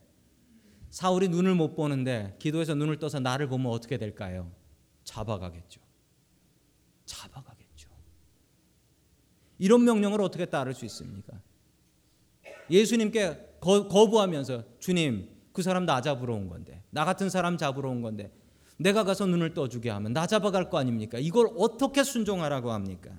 사울이 0.89 1.29
눈을 1.29 1.55
못 1.55 1.75
보는데 1.75 2.35
기도해서 2.39 2.75
눈을 2.75 2.99
떠서 2.99 3.21
나를 3.21 3.47
보면 3.47 3.71
어떻게 3.71 3.97
될까요? 3.97 4.51
잡아가겠죠. 5.05 5.79
잡아가겠죠. 7.05 7.89
이런 9.59 9.85
명령을 9.85 10.19
어떻게 10.21 10.45
따를 10.45 10.73
수 10.73 10.83
있습니까? 10.83 11.39
예수님께 12.69 13.59
거, 13.61 13.87
거부하면서 13.87 14.77
주님 14.77 15.29
그 15.53 15.61
사람 15.61 15.85
나 15.85 16.01
잡으러 16.01 16.33
온 16.33 16.49
건데 16.49 16.83
나 16.89 17.05
같은 17.05 17.29
사람 17.29 17.57
잡으러 17.57 17.89
온 17.91 18.01
건데 18.01 18.29
내가 18.75 19.05
가서 19.05 19.25
눈을 19.25 19.53
떠주게 19.53 19.89
하면 19.89 20.11
나 20.11 20.27
잡아갈 20.27 20.69
거 20.69 20.77
아닙니까? 20.77 21.17
이걸 21.17 21.47
어떻게 21.55 22.03
순종하라고 22.03 22.73
합니까? 22.73 23.09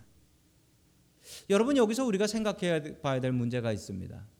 여러분 1.49 1.78
여기서 1.78 2.04
우리가 2.04 2.26
생각해야 2.26 3.00
봐야 3.00 3.23
될 3.23 3.33
문제가 3.33 3.73
있습니다. 3.73 4.34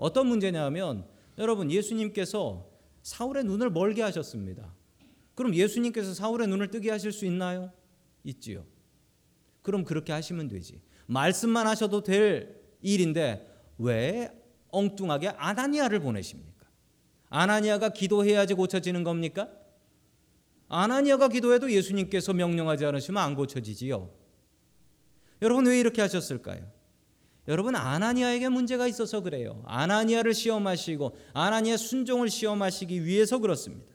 어떤 0.00 0.26
문제냐면 0.26 1.06
여러분 1.36 1.70
예수님께서 1.70 2.66
사울의 3.02 3.44
눈을 3.44 3.70
멀게 3.70 4.02
하셨습니다. 4.02 4.74
그럼 5.34 5.54
예수님께서 5.54 6.14
사울의 6.14 6.48
눈을 6.48 6.70
뜨게 6.70 6.90
하실 6.90 7.12
수 7.12 7.26
있나요? 7.26 7.70
있지요. 8.24 8.64
그럼 9.62 9.84
그렇게 9.84 10.12
하시면 10.12 10.48
되지. 10.48 10.80
말씀만 11.06 11.66
하셔도 11.66 12.02
될 12.02 12.60
일인데 12.80 13.46
왜 13.78 14.30
엉뚱하게 14.68 15.28
아나니아를 15.28 16.00
보내십니까? 16.00 16.66
아나니아가 17.28 17.90
기도해야지 17.90 18.54
고쳐지는 18.54 19.04
겁니까? 19.04 19.50
아나니아가 20.68 21.28
기도해도 21.28 21.70
예수님께서 21.72 22.32
명령하지 22.32 22.86
않으시면 22.86 23.22
안 23.22 23.34
고쳐지지요. 23.34 24.10
여러분 25.42 25.66
왜 25.66 25.78
이렇게 25.78 26.00
하셨을까요? 26.00 26.79
여러분 27.48 27.74
아나니아에게 27.74 28.48
문제가 28.48 28.86
있어서 28.86 29.20
그래요. 29.22 29.62
아나니아를 29.66 30.34
시험하시고 30.34 31.16
아나니아 31.32 31.76
순종을 31.76 32.30
시험하시기 32.30 33.04
위해서 33.04 33.38
그렇습니다. 33.38 33.92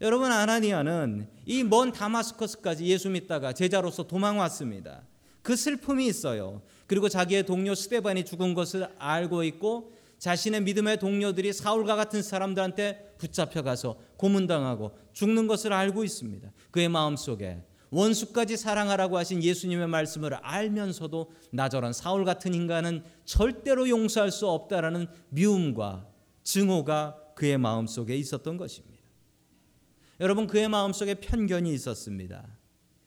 여러분 0.00 0.30
아나니아는 0.32 1.28
이 1.46 1.62
먼 1.64 1.92
다마스커스까지 1.92 2.84
예수 2.86 3.10
믿다가 3.10 3.52
제자로서 3.52 4.04
도망 4.06 4.38
왔습니다. 4.38 5.02
그 5.42 5.56
슬픔이 5.56 6.06
있어요. 6.06 6.62
그리고 6.86 7.08
자기의 7.08 7.44
동료 7.46 7.74
스테반이 7.74 8.24
죽은 8.24 8.54
것을 8.54 8.88
알고 8.98 9.44
있고 9.44 9.92
자신의 10.18 10.62
믿음의 10.62 10.98
동료들이 10.98 11.52
사울과 11.52 11.96
같은 11.96 12.22
사람들한테 12.22 13.14
붙잡혀 13.16 13.62
가서 13.62 13.98
고문당하고 14.18 14.92
죽는 15.14 15.46
것을 15.46 15.72
알고 15.72 16.04
있습니다. 16.04 16.50
그의 16.70 16.88
마음속에 16.88 17.62
원수까지 17.90 18.56
사랑하라고 18.56 19.18
하신 19.18 19.42
예수님의 19.42 19.88
말씀을 19.88 20.34
알면서도 20.34 21.32
나 21.52 21.68
저런 21.68 21.92
사울 21.92 22.24
같은 22.24 22.54
인간은 22.54 23.02
절대로 23.24 23.88
용서할 23.88 24.30
수 24.30 24.48
없다라는 24.48 25.06
미움과 25.30 26.06
증오가 26.42 27.16
그의 27.34 27.58
마음 27.58 27.86
속에 27.86 28.16
있었던 28.16 28.56
것입니다. 28.56 29.00
여러분 30.20 30.46
그의 30.46 30.68
마음 30.68 30.92
속에 30.92 31.14
편견이 31.14 31.72
있었습니다. 31.72 32.46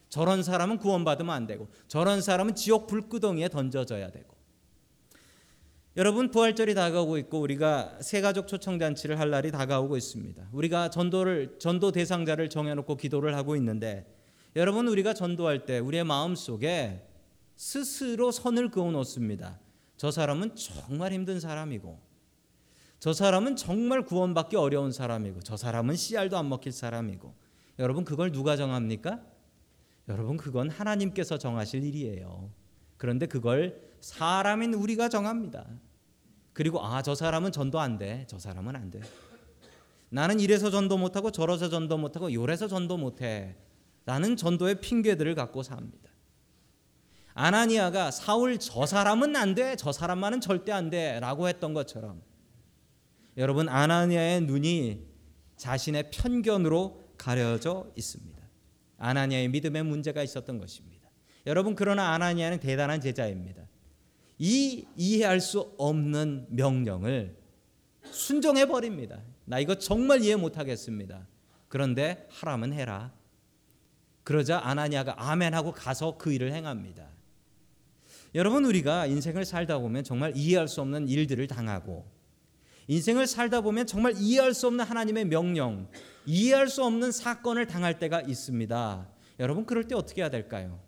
저런 0.10 0.44
사람은 0.44 0.78
구원받으면 0.78 1.34
안 1.34 1.48
되고 1.48 1.70
저런 1.88 2.22
사람은 2.22 2.56
지옥 2.56 2.88
불구덩이에 2.88 3.50
던져져야 3.50 4.12
되고 4.12 4.34
여러분 5.96 6.32
부활절이 6.32 6.74
다가오고 6.74 7.18
있고 7.20 7.40
우리가 7.40 8.00
새가족 8.02 8.48
초청잔치를 8.48 9.20
할 9.20 9.30
날이 9.30 9.52
다가오고 9.52 9.96
있습니다. 9.96 10.50
우리가 10.52 10.90
전도를 10.90 11.58
전도 11.60 11.92
대상자를 11.92 12.50
정해놓고 12.50 12.98
기도를 12.98 13.36
하고 13.36 13.56
있는데 13.56 14.08
여러분 14.56 14.88
우리가 14.88 15.14
전도할 15.14 15.66
때 15.66 15.80
우리의 15.80 16.04
마음 16.04 16.36
속에 16.36 17.08
스스로 17.56 18.32
선을 18.32 18.70
그어 18.70 18.92
놓습니다. 18.92 19.60
저 19.98 20.12
사람은 20.12 20.56
정말 20.56 21.14
힘든 21.14 21.40
사람이고 21.40 22.00
저 23.00 23.14
사람은 23.14 23.56
정말 23.56 24.06
구원받기 24.06 24.56
어려운 24.56 24.92
사람이고 24.92 25.42
저 25.42 25.58
사람은 25.58 25.96
씨알도 25.96 26.38
안 26.38 26.50
먹힐 26.50 26.72
사람이고 26.72 27.34
여러분 27.80 28.06
그걸 28.06 28.32
누가 28.32 28.56
정합니까? 28.56 29.22
여러분 30.08 30.38
그건 30.38 30.70
하나님께서 30.70 31.38
정하실 31.38 31.84
일이에요. 31.86 32.52
그런데 32.98 33.26
그걸 33.26 33.82
사람인 34.02 34.74
우리가 34.74 35.10
정합니다. 35.10 35.66
그리고 36.54 36.84
아 36.86 37.02
저 37.02 37.16
사람은 37.16 37.52
전도 37.52 37.80
안 37.80 37.98
돼. 37.98 38.26
저 38.28 38.38
사람은 38.38 38.76
안 38.76 38.92
돼. 38.92 39.02
나는 40.10 40.40
이래서 40.40 40.70
전도 40.70 40.98
못하고 40.98 41.32
저래서 41.32 41.70
전도 41.70 41.98
못하고 41.98 42.32
요래서 42.32 42.68
전도 42.68 42.98
못해. 42.98 43.56
라는 44.06 44.36
전도의 44.36 44.82
핑계들을 44.82 45.36
갖고 45.36 45.64
삽니다. 45.64 46.12
아나니아가 47.34 48.12
사울 48.12 48.60
저 48.60 48.86
사람은 48.86 49.36
안 49.36 49.56
돼. 49.56 49.76
저 49.76 49.92
사람만은 49.92 50.42
절대 50.42 50.72
안 50.72 50.90
돼. 50.90 51.20
라고 51.20 51.48
했던 51.48 51.74
것처럼 51.74 52.22
여러분 53.38 53.68
아나니아의 53.70 54.42
눈이 54.42 55.08
자신의 55.58 56.12
편견으로 56.12 57.04
가려져 57.18 57.92
있습니다. 57.96 58.42
아나니아의 58.98 59.50
믿음에 59.50 59.82
문제가 59.82 60.22
있었던 60.22 60.60
것입니다. 60.60 61.10
여러분 61.48 61.76
그러나 61.76 62.14
아나니아는 62.14 62.60
대단한 62.60 63.02
제자입니다. 63.02 63.64
이 64.38 64.86
이해할 64.96 65.40
수 65.40 65.74
없는 65.78 66.48
명령을 66.50 67.38
순종해 68.04 68.66
버립니다. 68.66 69.22
나 69.46 69.60
이거 69.60 69.76
정말 69.76 70.22
이해 70.22 70.36
못 70.36 70.58
하겠습니다. 70.58 71.28
그런데 71.68 72.28
하라면 72.30 72.74
해라. 72.74 73.12
그러자 74.24 74.62
아나니아가 74.64 75.16
아멘 75.18 75.54
하고 75.54 75.72
가서 75.72 76.18
그 76.18 76.32
일을 76.32 76.54
행합니다. 76.54 77.08
여러분 78.36 78.66
우리가 78.66 79.06
인생을 79.06 79.46
살다 79.46 79.80
보면 79.80 80.04
정말 80.04 80.34
이해할 80.36 80.68
수 80.68 80.82
없는 80.82 81.08
일들을 81.08 81.46
당하고 81.48 82.12
인생을 82.88 83.28
살다 83.28 83.62
보면 83.62 83.88
정말 83.88 84.14
이해할 84.18 84.54
수 84.54 84.68
없는 84.68 84.84
하나님의 84.84 85.26
명령, 85.26 85.90
이해할 86.26 86.68
수 86.68 86.84
없는 86.84 87.12
사건을 87.12 87.68
당할 87.68 88.00
때가 88.00 88.22
있습니다. 88.22 89.10
여러분 89.40 89.66
그럴 89.66 89.88
때 89.88 89.96
어떻게 89.96 90.22
해야 90.22 90.30
될까요? 90.30 90.80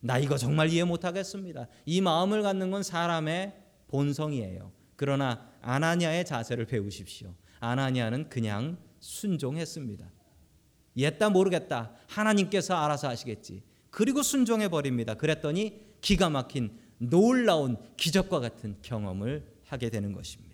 나 0.00 0.18
이거 0.18 0.36
정말 0.36 0.68
이해 0.70 0.84
못 0.84 1.04
하겠습니다. 1.04 1.66
이 1.84 2.00
마음을 2.00 2.42
갖는 2.42 2.70
건 2.70 2.82
사람의 2.82 3.54
본성이에요. 3.88 4.72
그러나 4.96 5.50
아나니아의 5.62 6.24
자세를 6.24 6.66
배우십시오. 6.66 7.34
아나니아는 7.60 8.28
그냥 8.28 8.78
순종했습니다. 9.00 10.10
옛다 10.96 11.30
모르겠다. 11.30 11.92
하나님께서 12.08 12.74
알아서 12.74 13.08
하시겠지. 13.08 13.62
그리고 13.90 14.22
순종해 14.22 14.68
버립니다. 14.68 15.14
그랬더니 15.14 15.80
기가 16.00 16.30
막힌 16.30 16.70
놀라운 16.98 17.76
기적과 17.96 18.40
같은 18.40 18.76
경험을 18.82 19.46
하게 19.64 19.90
되는 19.90 20.12
것입니다. 20.12 20.46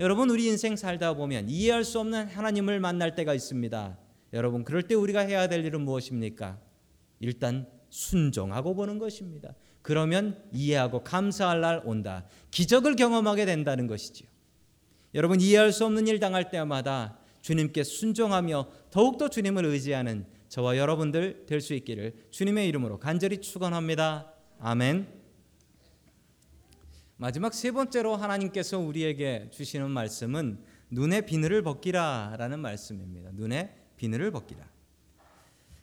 여러분 0.00 0.28
우리 0.30 0.46
인생 0.46 0.76
살다 0.76 1.14
보면 1.14 1.48
이해할 1.48 1.84
수 1.84 2.00
없는 2.00 2.26
하나님을 2.28 2.80
만날 2.80 3.14
때가 3.14 3.32
있습니다. 3.34 3.96
여러분 4.32 4.64
그럴 4.64 4.82
때 4.82 4.94
우리가 4.94 5.20
해야 5.20 5.46
될 5.48 5.64
일은 5.64 5.82
무엇입니까? 5.82 6.58
일단 7.20 7.66
순종하고 7.90 8.74
보는 8.74 8.98
것입니다. 8.98 9.54
그러면 9.82 10.42
이해하고 10.52 11.04
감사할 11.04 11.60
날 11.60 11.82
온다. 11.84 12.24
기적을 12.50 12.96
경험하게 12.96 13.46
된다는 13.46 13.86
것이지요. 13.86 14.28
여러분 15.14 15.40
이해할 15.40 15.72
수 15.72 15.84
없는 15.84 16.08
일 16.08 16.18
당할 16.18 16.50
때마다 16.50 17.18
주님께 17.44 17.84
순종하며 17.84 18.68
더욱더 18.90 19.28
주님을 19.28 19.66
의지하는 19.66 20.24
저와 20.48 20.78
여러분들 20.78 21.44
될 21.44 21.60
수 21.60 21.74
있기를 21.74 22.28
주님의 22.30 22.66
이름으로 22.68 22.98
간절히 22.98 23.42
축원합니다. 23.42 24.32
아멘. 24.58 25.06
마지막 27.18 27.52
세 27.52 27.70
번째로 27.70 28.16
하나님께서 28.16 28.78
우리에게 28.78 29.50
주시는 29.52 29.90
말씀은 29.90 30.58
눈의 30.88 31.26
비늘을 31.26 31.60
벗기라라는 31.60 32.60
말씀입니다. 32.60 33.28
눈의 33.34 33.74
비늘을 33.98 34.30
벗기라. 34.30 34.66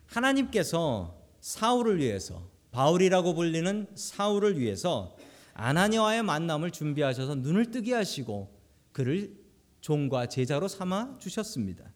하나님께서 0.08 1.16
사울을 1.42 2.00
위해서 2.00 2.50
바울이라고 2.72 3.36
불리는 3.36 3.86
사울을 3.94 4.60
위해서 4.60 5.16
아나니아와의 5.54 6.24
만남을 6.24 6.72
준비하셔서 6.72 7.36
눈을 7.36 7.70
뜨게 7.70 7.94
하시고 7.94 8.52
그를 8.94 9.41
종과 9.82 10.28
제자로 10.28 10.68
삼아 10.68 11.18
주셨습니다. 11.20 11.92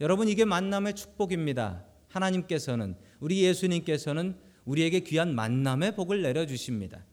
여러분 0.00 0.28
이게 0.28 0.44
만남의 0.44 0.94
축복입니다. 0.94 1.84
하나님께서는 2.08 2.96
우리 3.20 3.42
예수님께서는 3.42 4.36
우리에게 4.64 5.00
귀한 5.00 5.34
만남의 5.34 5.94
복을 5.94 6.22
내려 6.22 6.46
주십니다. 6.46 7.04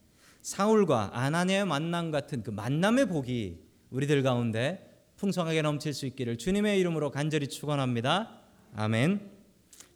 사울과 0.41 1.11
아나니아의 1.13 1.65
만남 1.65 2.11
같은 2.11 2.43
그 2.43 2.51
만남의 2.51 3.07
복이 3.07 3.59
우리들 3.89 4.23
가운데 4.23 4.91
풍성하게 5.17 5.61
넘칠 5.61 5.93
수 5.93 6.05
있기를 6.05 6.37
주님의 6.37 6.79
이름으로 6.79 7.11
간절히 7.11 7.47
축원합니다. 7.47 8.41
아멘. 8.75 9.31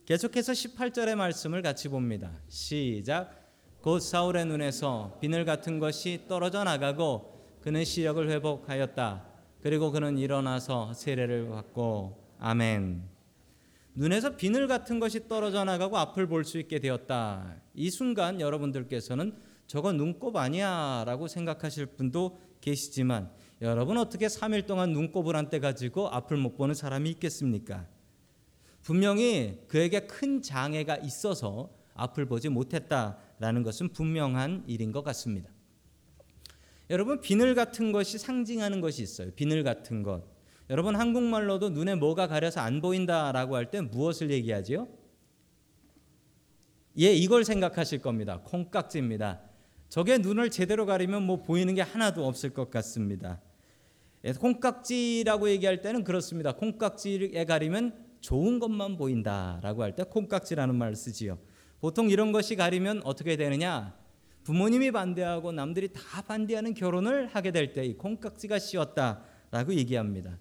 계속해서 0.06 0.54
18절의 0.54 1.16
말씀을 1.16 1.62
같이 1.62 1.88
봅니다. 1.88 2.32
시작. 2.48 3.38
곧 3.82 4.00
사울의 4.00 4.46
눈에서 4.46 5.18
비늘 5.22 5.46
같은 5.46 5.80
것이 5.80 6.22
떨어져 6.28 6.64
나가고 6.64 7.46
그는 7.62 7.86
시력을 7.86 8.30
회복하였다. 8.30 9.29
그리고 9.62 9.92
그는 9.92 10.18
일어나서 10.18 10.94
세례를 10.94 11.50
받고 11.50 12.18
아멘. 12.40 13.04
눈에서 13.96 14.36
비늘 14.38 14.68
같은 14.68 15.00
것이 15.00 15.28
떨어져 15.28 15.66
나가고 15.66 15.98
앞을 15.98 16.28
볼 16.28 16.46
수 16.46 16.58
있게 16.60 16.80
되었다. 16.80 17.56
이 17.74 17.90
순간 17.90 18.40
여러분들께서는 18.40 19.36
저거 19.68 19.92
눈곱 19.92 20.36
아니야라고 20.38 21.28
생각하실 21.28 21.88
분도 21.88 22.40
계시지만 22.62 23.30
여러분 23.62 23.98
어떻게 23.98 24.28
3일 24.28 24.66
동안 24.66 24.94
눈곱을 24.94 25.36
한 25.36 25.50
때 25.50 25.60
가지고 25.60 26.08
앞을 26.10 26.38
못 26.38 26.56
보는 26.56 26.74
사람이 26.74 27.10
있겠습니까? 27.12 27.86
분명히 28.82 29.60
그에게 29.68 30.02
큰 30.08 30.42
장애가 30.42 30.98
있어서 30.98 31.70
앞을 31.96 32.26
보지 32.28 32.48
못했다라는 32.48 33.64
것은 33.64 33.90
분명한 33.90 34.64
일인 34.68 34.94
것 34.94 35.04
같습니다. 35.04 35.50
여러분 36.90 37.22
비늘 37.22 37.54
같은 37.56 37.92
것이 37.92 38.18
상징하는 38.18 38.82
것이 38.82 39.04
있어요. 39.04 39.32
비늘 39.36 39.64
같은 39.64 40.02
것. 40.04 40.24
여러분 40.70 40.96
한국말로도 40.96 41.70
눈에 41.70 41.96
뭐가 41.96 42.28
가려서 42.28 42.62
안 42.62 42.82
보인다라고 42.82 43.56
할 43.56 43.70
때 43.72 43.82
무엇을 43.82 44.32
얘기하지요? 44.32 44.88
예, 47.00 47.14
이걸 47.14 47.44
생각하실 47.46 48.02
겁니다. 48.02 48.42
콩깍지입니다. 48.44 49.42
저게 49.88 50.18
눈을 50.18 50.50
제대로 50.52 50.86
가리면 50.86 51.24
뭐 51.24 51.42
보이는 51.42 51.74
게 51.74 51.82
하나도 51.82 52.26
없을 52.28 52.52
것 52.52 52.70
같습니다. 52.70 53.42
예, 54.26 54.34
콩깍지라고 54.34 55.50
얘기할 55.50 55.82
때는 55.82 56.04
그렇습니다. 56.04 56.52
콩깍지에 56.54 57.46
가리면 57.46 58.06
좋은 58.22 58.60
것만 58.60 58.98
보인다라고 58.98 59.84
할 59.84 59.96
때 59.96 60.04
콩깍지라는 60.04 60.76
말을 60.76 60.96
쓰지요. 60.96 61.40
보통 61.80 62.10
이런 62.10 62.32
것이 62.32 62.56
가리면 62.56 63.02
어떻게 63.06 63.38
되느냐? 63.38 63.96
부모님이 64.50 64.90
반대하고 64.90 65.52
남들이 65.52 65.90
다 65.94 66.24
반대하는 66.24 66.74
결혼을 66.74 67.28
하게 67.28 67.52
될 67.52 67.72
때 67.72 67.86
이 67.86 67.94
콩깍지가 67.94 68.58
씌었다라고 68.58 69.76
얘기합니다. 69.76 70.40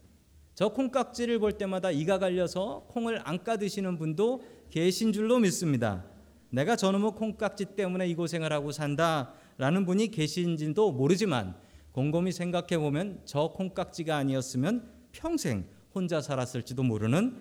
저 0.55 0.71
콩깍지를 0.71 1.39
볼 1.39 1.53
때마다 1.53 1.91
이가 1.91 2.19
갈려서 2.19 2.87
콩을 2.89 3.21
안 3.25 3.45
까드시는 3.45 3.99
분도 3.99 4.43
계신 4.71 5.13
줄로 5.13 5.39
믿습니다. 5.41 6.07
내가 6.49 6.75
저놈의 6.75 7.11
콩깍지 7.17 7.77
때문에 7.77 8.09
이 8.09 8.15
고생을 8.15 8.51
하고 8.51 8.73
산다라는 8.73 9.85
분이 9.85 10.09
계신지도 10.11 10.93
모르지만 10.93 11.55
곰곰이 11.93 12.33
생각해 12.33 12.79
보면 12.79 13.21
저 13.27 13.49
콩깍지가 13.49 14.17
아니었으면 14.17 14.89
평생 15.13 15.67
혼자 15.95 16.23
살았을지도 16.23 16.83
모르는 16.83 17.37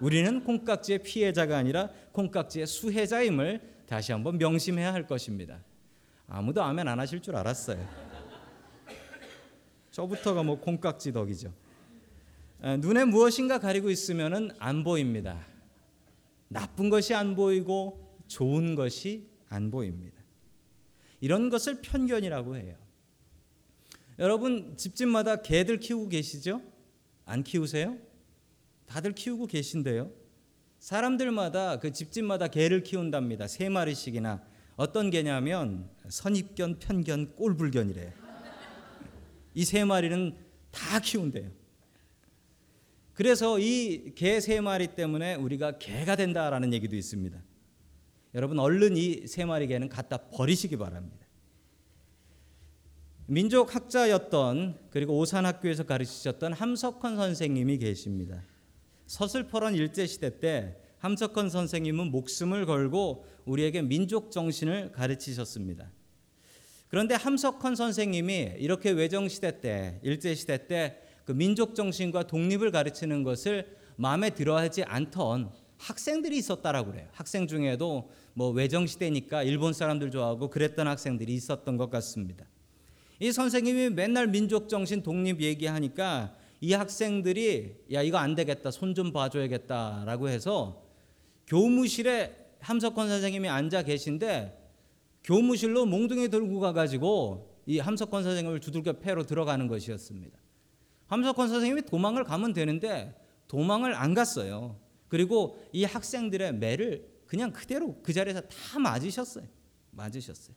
우리는 0.00 0.44
콩깍지의 0.44 1.00
피해자가 1.00 1.58
아니라 1.58 1.90
콩깍지의 2.12 2.66
수혜자임을 2.66 3.74
다시 3.86 4.12
한번 4.12 4.38
명심해야 4.38 4.90
할 4.94 5.06
것입니다. 5.06 5.60
아무도 6.26 6.62
아멘 6.62 6.88
안 6.88 6.98
하실 6.98 7.20
줄 7.20 7.36
알았어요. 7.36 7.86
저부터가 9.90 10.42
뭐 10.42 10.58
콩깍지 10.58 11.12
덕이죠. 11.12 11.52
눈에 12.80 13.04
무엇인가 13.04 13.58
가리고 13.58 13.90
있으면은 13.90 14.50
안 14.58 14.82
보입니다. 14.84 15.46
나쁜 16.48 16.90
것이 16.90 17.14
안 17.14 17.36
보이고 17.36 18.18
좋은 18.26 18.74
것이 18.74 19.28
안 19.48 19.70
보입니다. 19.70 20.16
이런 21.20 21.50
것을 21.50 21.80
편견이라고 21.82 22.56
해요. 22.56 22.76
여러분 24.18 24.76
집집마다 24.76 25.42
개들 25.42 25.78
키우고 25.78 26.08
계시죠? 26.08 26.62
안 27.24 27.42
키우세요? 27.42 27.96
다들 28.86 29.12
키우고 29.12 29.46
계신데요. 29.46 30.10
사람들마다 30.78 31.78
그 31.78 31.92
집집마다 31.92 32.48
개를 32.48 32.82
키운답니다. 32.82 33.46
세 33.46 33.68
마리씩이나 33.68 34.42
어떤 34.76 35.10
개냐면 35.10 35.88
선입견, 36.08 36.78
편견, 36.80 37.36
꼴불견이래요. 37.36 38.12
이세 39.54 39.84
마리는 39.84 40.36
다 40.72 40.98
키운대요. 40.98 41.50
그래서 43.12 43.60
이 43.60 44.12
개 44.16 44.40
세 44.40 44.60
마리 44.60 44.88
때문에 44.88 45.36
우리가 45.36 45.78
개가 45.78 46.16
된다라는 46.16 46.72
얘기도 46.72 46.96
있습니다. 46.96 47.40
여러분 48.34 48.58
얼른 48.58 48.96
이 48.96 49.26
세 49.28 49.44
마리 49.44 49.68
개는 49.68 49.88
갖다 49.88 50.16
버리시기 50.30 50.76
바랍니다. 50.76 51.24
민족 53.26 53.74
학자였던 53.74 54.88
그리고 54.90 55.16
오산 55.18 55.46
학교에서 55.46 55.84
가르치셨던 55.84 56.52
함석헌 56.52 57.14
선생님이 57.16 57.78
계십니다. 57.78 58.42
서슬퍼런 59.06 59.76
일제 59.76 60.06
시대 60.06 60.40
때 60.40 60.76
함석헌 61.04 61.50
선생님은 61.50 62.10
목숨을 62.10 62.66
걸고 62.66 63.26
우리에게 63.44 63.82
민족 63.82 64.30
정신을 64.30 64.92
가르치셨습니다. 64.92 65.90
그런데 66.88 67.14
함석헌 67.14 67.76
선생님이 67.76 68.54
이렇게 68.58 68.90
외정 68.90 69.28
시대 69.28 69.60
때 69.60 70.00
일제 70.02 70.34
시대 70.34 70.66
때 70.66 71.04
그 71.24 71.32
민족 71.32 71.74
정신과 71.74 72.24
독립을 72.26 72.70
가르치는 72.70 73.22
것을 73.22 73.76
마음에 73.96 74.30
들어 74.30 74.56
하지 74.56 74.82
않던 74.84 75.50
학생들이 75.78 76.36
있었다라고 76.36 76.92
그래요. 76.92 77.08
학생 77.12 77.46
중에도 77.46 78.10
뭐 78.34 78.50
외정 78.50 78.86
시대니까 78.86 79.42
일본 79.42 79.72
사람들 79.72 80.10
좋아하고 80.10 80.50
그랬던 80.50 80.86
학생들이 80.86 81.32
있었던 81.34 81.76
것 81.76 81.90
같습니다. 81.90 82.44
이 83.20 83.32
선생님이 83.32 83.90
맨날 83.90 84.26
민족 84.26 84.68
정신 84.68 85.02
독립 85.02 85.40
얘기하니까 85.40 86.34
이 86.60 86.72
학생들이 86.72 87.84
야 87.92 88.02
이거 88.02 88.18
안 88.18 88.34
되겠다 88.34 88.70
손 88.70 88.94
좀 88.94 89.12
봐줘야겠다라고 89.12 90.28
해서 90.28 90.83
교무실에 91.46 92.34
함석헌 92.60 93.08
선생님이 93.08 93.48
앉아 93.48 93.82
계신데 93.82 94.60
교무실로 95.22 95.86
몽둥이 95.86 96.28
들고 96.28 96.60
가가지고 96.60 97.50
이 97.66 97.78
함석헌 97.78 98.22
선생님을 98.22 98.60
두들겨 98.60 98.94
패로 98.94 99.24
들어가는 99.24 99.66
것이었습니다. 99.68 100.38
함석헌 101.06 101.48
선생님이 101.48 101.82
도망을 101.82 102.24
가면 102.24 102.52
되는데 102.52 103.14
도망을 103.48 103.94
안 103.94 104.14
갔어요. 104.14 104.78
그리고 105.08 105.58
이 105.72 105.84
학생들의 105.84 106.54
매를 106.54 107.06
그냥 107.26 107.52
그대로 107.52 107.96
그 108.02 108.12
자리에서 108.12 108.40
다 108.42 108.78
맞으셨어요. 108.78 109.46
맞으셨어요. 109.90 110.56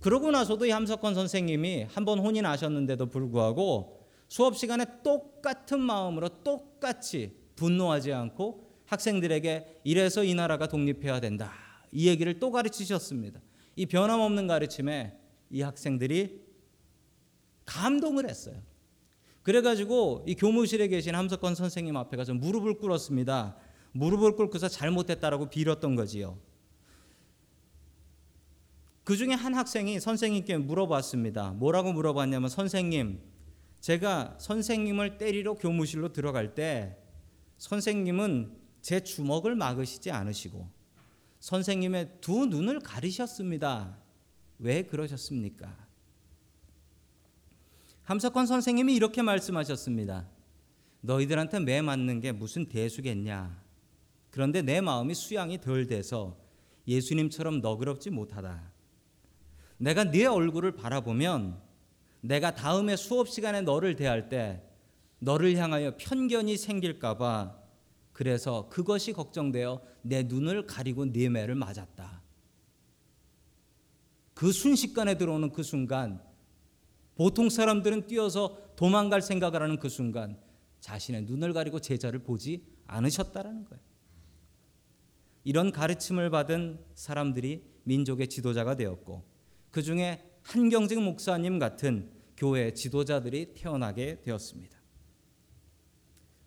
그러고 0.00 0.30
나서도 0.30 0.66
이 0.66 0.70
함석헌 0.70 1.14
선생님이 1.14 1.84
한 1.84 2.04
번 2.04 2.18
혼이 2.18 2.42
나셨는데도 2.42 3.06
불구하고 3.06 4.00
수업 4.28 4.56
시간에 4.56 4.84
똑같은 5.04 5.80
마음으로 5.80 6.28
똑같이 6.42 7.36
분노하지 7.54 8.12
않고 8.12 8.71
학생들에게 8.92 9.80
이래서 9.84 10.22
이 10.22 10.34
나라가 10.34 10.68
독립해야 10.68 11.20
된다. 11.20 11.52
이 11.90 12.08
얘기를 12.08 12.38
또 12.38 12.50
가르치셨습니다. 12.50 13.40
이 13.74 13.86
변함없는 13.86 14.46
가르침에 14.46 15.16
이 15.50 15.62
학생들이 15.62 16.42
감동을 17.64 18.28
했어요. 18.28 18.56
그래가지고 19.42 20.24
이 20.26 20.34
교무실에 20.34 20.88
계신 20.88 21.14
함석헌 21.14 21.54
선생님 21.54 21.96
앞에 21.96 22.16
가서 22.16 22.34
무릎을 22.34 22.78
꿇었습니다. 22.78 23.56
무릎을 23.92 24.36
꿇고서 24.36 24.68
잘못했다라고 24.68 25.50
빌었던 25.50 25.96
거지요. 25.96 26.38
그 29.04 29.16
중에 29.16 29.32
한 29.32 29.54
학생이 29.54 29.98
선생님께 29.98 30.58
물어봤습니다. 30.58 31.52
뭐라고 31.52 31.92
물어봤냐면 31.92 32.48
선생님, 32.48 33.20
제가 33.80 34.36
선생님을 34.38 35.18
때리러 35.18 35.54
교무실로 35.54 36.12
들어갈 36.12 36.54
때 36.54 36.96
선생님은 37.58 38.61
제 38.82 39.00
주먹을 39.00 39.54
막으시지 39.54 40.10
않으시고 40.10 40.68
선생님의 41.40 42.18
두 42.20 42.46
눈을 42.46 42.80
가리셨습니다. 42.80 43.96
왜 44.58 44.82
그러셨습니까? 44.82 45.74
함석헌 48.02 48.46
선생님이 48.46 48.94
이렇게 48.94 49.22
말씀하셨습니다. 49.22 50.28
너희들한테 51.00 51.60
매 51.60 51.80
맞는 51.80 52.20
게 52.20 52.32
무슨 52.32 52.68
대수겠냐. 52.68 53.62
그런데 54.30 54.62
내 54.62 54.80
마음이 54.80 55.14
수양이 55.14 55.60
덜 55.60 55.86
돼서 55.86 56.36
예수님처럼 56.86 57.60
너그럽지 57.60 58.10
못하다. 58.10 58.72
내가 59.78 60.04
네 60.04 60.26
얼굴을 60.26 60.72
바라보면 60.72 61.60
내가 62.20 62.54
다음에 62.54 62.96
수업 62.96 63.28
시간에 63.28 63.60
너를 63.60 63.96
대할 63.96 64.28
때 64.28 64.62
너를 65.18 65.56
향하여 65.56 65.96
편견이 65.96 66.56
생길까봐 66.56 67.61
그래서 68.12 68.68
그것이 68.68 69.12
걱정되어 69.12 69.80
내 70.02 70.22
눈을 70.22 70.66
가리고 70.66 71.10
네 71.10 71.28
매를 71.28 71.54
맞았다. 71.54 72.22
그 74.34 74.52
순식간에 74.52 75.16
들어오는 75.18 75.52
그 75.52 75.62
순간 75.62 76.22
보통 77.14 77.48
사람들은 77.48 78.06
뛰어서 78.06 78.58
도망갈 78.76 79.22
생각을 79.22 79.62
하는 79.62 79.78
그 79.78 79.88
순간 79.88 80.38
자신의 80.80 81.22
눈을 81.22 81.52
가리고 81.52 81.78
제자를 81.80 82.20
보지 82.20 82.64
않으셨다라는 82.86 83.64
거예요. 83.64 83.82
이런 85.44 85.72
가르침을 85.72 86.30
받은 86.30 86.84
사람들이 86.94 87.64
민족의 87.84 88.28
지도자가 88.28 88.76
되었고 88.76 89.24
그 89.70 89.82
중에 89.82 90.22
한경직 90.42 91.00
목사님 91.00 91.58
같은 91.58 92.10
교회 92.36 92.72
지도자들이 92.72 93.54
태어나게 93.54 94.20
되었습니다. 94.22 94.81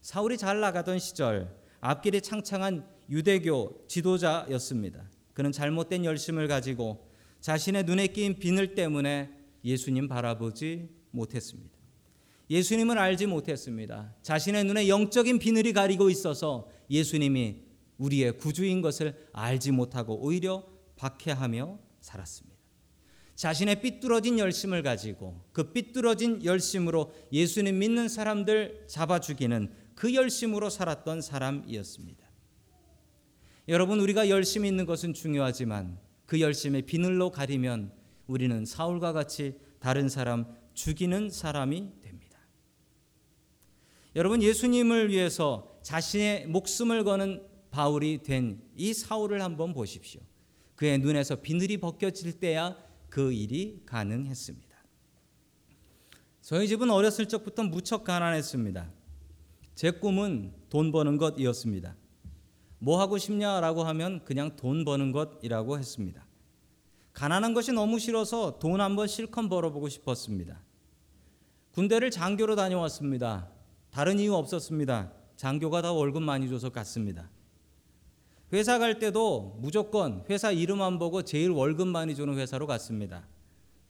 사울이 0.06 0.38
잘 0.38 0.60
나가던 0.60 1.00
시절 1.00 1.52
앞길이 1.82 2.22
창창한 2.22 2.88
유대교 3.10 3.86
지도자였습니다. 3.88 5.10
그는 5.34 5.52
잘못된 5.52 6.06
열심을 6.06 6.48
가지고 6.48 7.10
자신의 7.42 7.86
눈에 7.86 8.06
끼인 8.06 8.38
비늘 8.38 8.76
때문에 8.76 9.32
예수님 9.64 10.08
바라보지 10.08 10.90
못했습니다. 11.10 11.76
예수님을 12.52 13.00
알지 13.00 13.26
못했습니다. 13.26 14.14
자신의 14.22 14.66
눈에 14.66 14.90
영적인 14.90 15.40
비늘이 15.40 15.74
가리고 15.74 16.12
있어서 16.12 16.70
예수님이 16.88 17.64
우리의 17.98 18.38
구주인 18.38 18.84
것을 18.84 19.16
알지 19.34 19.72
못하고 19.72 20.24
오히려 20.24 20.68
박해하며 20.98 21.80
살았습니다. 22.02 22.56
자신의 23.34 23.82
삐뚤어진 23.82 24.38
열심을 24.38 24.84
가지고 24.84 25.42
그 25.52 25.74
삐뚤어진 25.74 26.46
열심으로 26.46 27.12
예수님 27.34 27.80
믿는 27.80 28.08
사람들 28.08 28.86
잡아 28.88 29.20
죽이는 29.20 29.85
그 29.96 30.14
열심으로 30.14 30.70
살았던 30.70 31.22
사람이었습니다. 31.22 32.26
여러분 33.68 34.00
우리가 34.00 34.30
열심히 34.30 34.68
있는 34.68 34.86
것은 34.86 35.14
중요하지만 35.14 35.98
그 36.26 36.40
열심을 36.40 36.84
비늘로 36.84 37.32
가리면 37.32 37.92
우리는 38.28 38.66
사울과 38.66 39.14
같이 39.14 39.58
다른 39.80 40.10
사람 40.10 40.46
죽이는 40.74 41.30
사람이 41.30 42.02
됩니다. 42.02 42.40
여러분 44.16 44.42
예수님을 44.44 45.10
위해서 45.10 45.80
자신의 45.82 46.48
목숨을 46.48 47.04
거는 47.04 47.44
바울이 47.72 48.22
된 48.24 48.66
이 48.78 48.94
사울을 48.94 49.42
한번 49.42 49.74
보십시오. 49.74 50.22
그의 50.76 51.00
눈에서 51.00 51.38
비늘이 51.38 51.78
벗겨질 51.78 52.34
때야 52.34 52.78
그 53.10 53.32
일이 53.32 53.82
가능했습니다. 53.86 54.76
저희 56.42 56.68
집은 56.68 56.90
어렸을 56.90 57.28
적부터 57.28 57.64
무척 57.64 58.04
가난했습니다. 58.04 58.92
제 59.76 59.92
꿈은 59.92 60.54
돈 60.70 60.92
버는 60.92 61.18
것이었습니다. 61.18 61.96
뭐 62.80 63.00
하고 63.00 63.18
싶냐라고 63.18 63.84
하면 63.84 64.24
그냥 64.24 64.56
돈 64.56 64.86
버는 64.86 65.12
것이라고 65.12 65.78
했습니다. 65.78 66.26
가난한 67.14 67.54
것이 67.54 67.72
너무 67.72 68.00
싫어서 68.00 68.60
돈 68.60 68.82
한번 68.82 69.08
실컷 69.08 69.48
벌어보고 69.48 69.90
싶었습니다. 69.90 70.62
군대를 71.72 72.12
장교로 72.12 72.56
다녀왔습니다. 72.56 73.50
다른 73.92 74.20
이유 74.20 74.34
없었습니다. 74.36 75.12
장교가 75.36 75.82
다 75.82 75.92
월급 75.92 76.24
많이 76.24 76.50
줘서 76.50 76.70
갔습니다. 76.70 77.30
회사 78.54 78.80
갈 78.80 79.00
때도 79.00 79.58
무조건 79.60 80.24
회사 80.30 80.52
이름만 80.52 81.00
보고 81.00 81.24
제일 81.24 81.50
월급 81.50 81.88
많이 81.88 82.16
주는 82.16 82.38
회사로 82.38 82.68
갔습니다. 82.68 83.28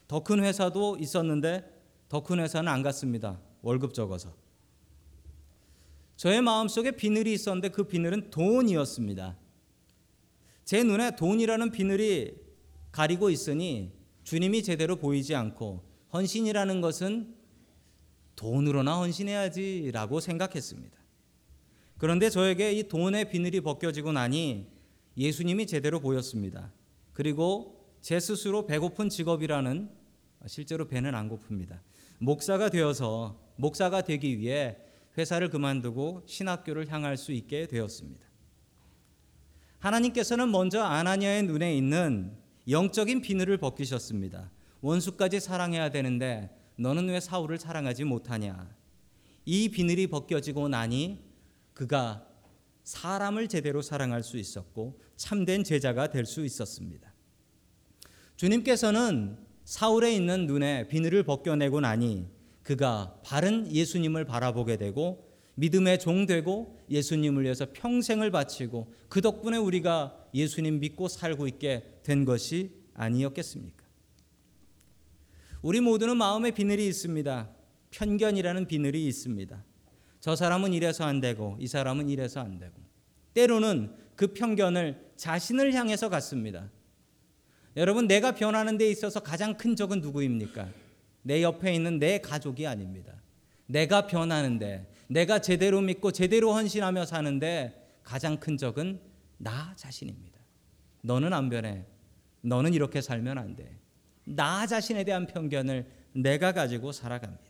더 0.08 0.24
큰 0.24 0.44
회사도 0.44 0.98
있었는데 1.00 1.64
더 2.10 2.22
큰 2.24 2.40
회사는 2.40 2.72
안 2.72 2.82
갔습니다. 2.84 3.40
월급 3.62 3.94
적어서. 3.94 4.45
저의 6.16 6.42
마음속에 6.42 6.92
비늘이 6.92 7.34
있었는데 7.34 7.70
그 7.70 7.84
비늘은 7.84 8.30
돈이었습니다. 8.30 9.38
제 10.64 10.84
눈에 10.84 11.16
돈이라는 11.16 11.72
비늘이 11.72 12.36
가리고 12.92 13.30
있으니 13.30 13.92
주님이 14.24 14.64
제대로 14.64 14.96
보이지 14.96 15.36
않고 15.36 15.84
헌신이라는 16.14 16.82
것은 16.82 17.36
돈으로나 18.36 18.98
헌신해야지라고 19.00 20.20
생각했습니다. 20.20 20.98
그런데 21.98 22.30
저에게 22.30 22.74
이 22.74 22.88
돈의 22.88 23.30
비늘이 23.30 23.62
벗겨지고 23.62 24.12
나니 24.14 24.68
예수님이 25.18 25.68
제대로 25.68 26.00
보였습니다. 26.00 26.74
그리고 27.14 27.86
제 28.02 28.20
스스로 28.20 28.66
배고픈 28.66 29.10
직업이라는 29.10 29.90
실제로 30.48 30.88
배는 30.88 31.16
안 31.16 31.30
고픕니다. 31.30 31.80
목사가 32.20 32.70
되어서 32.70 33.40
목사가 33.58 34.02
되기 34.02 34.40
위해 34.40 34.78
회사를 35.18 35.50
그만두고 35.50 36.24
신학교를 36.26 36.92
향할 36.92 37.18
수 37.18 37.32
있게 37.32 37.68
되었습니다. 37.68 38.26
하나님께서는 39.80 40.52
먼저 40.52 40.82
아나니아의 40.82 41.44
눈에 41.44 41.76
있는 41.78 42.36
영적인 42.68 43.22
비늘을 43.22 43.58
벗기셨습니다. 43.58 44.52
원수까지 44.82 45.40
사랑해야 45.40 45.90
되는데 45.90 46.50
너는 46.78 47.08
왜 47.10 47.20
사울을 47.20 47.58
사랑하지 47.58 48.04
못하냐? 48.04 48.70
이 49.46 49.70
비늘이 49.70 50.08
벗겨지고 50.08 50.68
나니 50.70 51.24
그가 51.74 52.28
사람을 52.84 53.48
제대로 53.48 53.82
사랑할 53.82 54.24
수 54.24 54.38
있었고 54.38 55.00
참된 55.16 55.64
제자가 55.64 56.10
될 56.10 56.26
수 56.26 56.44
있었습니다. 56.44 57.14
주님께서는 58.36 59.38
사울에 59.64 60.14
있는 60.14 60.46
눈에 60.46 60.88
비늘을 60.88 61.24
벗겨내고 61.24 61.80
나니 61.80 62.28
그가 62.66 63.20
바른 63.24 63.72
예수님을 63.72 64.26
바라보게 64.26 64.78
되고 64.78 65.32
믿음의 65.54 66.00
종 66.00 66.26
되고 66.26 66.78
예수님을 66.90 67.44
위해서 67.44 67.68
평생을 67.72 68.32
바치고 68.32 68.92
그 69.08 69.22
덕분에 69.22 69.58
우리가 69.58 70.18
예수님 70.34 70.80
믿고 70.80 71.08
살고 71.08 71.48
있게 71.48 72.00
된 72.04 72.26
것이 72.26 72.72
아니었겠습니까? 72.96 73.86
우리 75.62 75.80
모두는 75.80 76.18
마음에 76.18 76.52
비늘이 76.52 76.88
있습니다. 76.88 77.50
편견이라는 77.92 78.68
비늘이 78.68 79.06
있습니다. 79.06 79.64
저 80.20 80.36
사람은 80.36 80.74
이래서 80.74 81.06
안 81.06 81.22
되고 81.22 81.58
이 81.60 81.68
사람은 81.68 82.10
이래서 82.10 82.40
안 82.42 82.58
되고 82.58 82.74
때로는 83.36 83.94
그 84.16 84.34
편견을 84.34 85.12
자신을 85.18 85.74
향해서 85.74 86.10
갖습니다. 86.10 86.72
여러분 87.78 88.08
내가 88.08 88.34
변하는 88.34 88.80
데 88.80 88.90
있어서 88.90 89.20
가장 89.20 89.56
큰 89.56 89.76
적은 89.76 90.02
누구입니까? 90.02 90.85
내 91.26 91.42
옆에 91.42 91.74
있는 91.74 91.98
내 91.98 92.20
가족이 92.20 92.68
아닙니다. 92.68 93.12
내가 93.66 94.06
변하는데 94.06 94.88
내가 95.08 95.40
제대로 95.42 95.82
믿고 95.82 96.12
제대로 96.12 96.54
헌신하며 96.54 97.06
사는데 97.06 97.74
가장 98.04 98.38
큰 98.38 98.58
적은 98.58 99.00
나 99.40 99.74
자신입니다. 99.76 100.40
너는 101.02 101.34
안 101.34 101.50
변해. 101.50 101.84
너는 102.42 102.76
이렇게 102.76 103.02
살면 103.02 103.40
안 103.40 103.56
돼. 103.56 103.80
나 104.24 104.68
자신에 104.68 105.04
대한 105.04 105.26
편견을 105.26 105.88
내가 106.14 106.52
가지고 106.52 106.92
살아갑니다. 106.92 107.44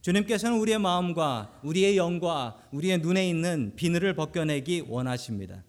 주님께서는 0.00 0.58
우리의 0.58 0.80
마음과 0.80 1.60
우리의 1.62 1.96
영과 1.96 2.58
우리의 2.72 2.98
눈에 2.98 3.28
있는 3.28 3.74
비늘을 3.76 4.16
벗겨내기 4.16 4.86
원하십니다. 4.88 5.62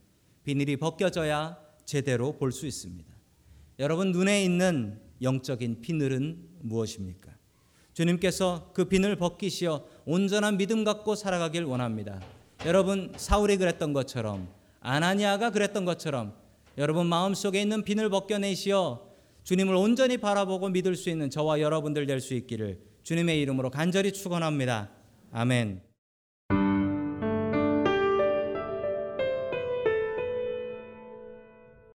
비늘이 0.43 0.77
벗겨져야 0.77 1.59
제대로 1.85 2.35
볼 2.39 2.51
수 2.51 2.65
있습니다. 2.65 3.13
여러분 3.77 4.11
눈에 4.11 4.43
있는 4.43 4.99
영적인 5.21 5.81
비늘은 5.81 6.52
무엇입니까? 6.63 7.31
주님께서 7.93 8.71
그 8.73 8.85
비늘 8.85 9.15
벗기시어 9.15 9.85
온전한 10.05 10.57
믿음 10.57 10.83
갖고 10.83 11.15
살아가길 11.15 11.63
원합니다. 11.63 12.19
여러분 12.65 13.13
사울이 13.15 13.57
그랬던 13.57 13.93
것처럼 13.93 14.47
아나니아가 14.79 15.51
그랬던 15.51 15.85
것처럼 15.85 16.33
여러분 16.77 17.05
마음속에 17.05 17.61
있는 17.61 17.83
비늘 17.83 18.09
벗겨내시어 18.09 19.13
주님을 19.43 19.75
온전히 19.75 20.17
바라보고 20.17 20.69
믿을 20.69 20.95
수 20.95 21.09
있는 21.09 21.29
저와 21.29 21.59
여러분들 21.59 22.07
될 22.07 22.19
수 22.19 22.33
있기를 22.33 22.79
주님의 23.03 23.41
이름으로 23.41 23.69
간절히 23.69 24.13
축원합니다. 24.13 24.89
아멘. 25.31 25.92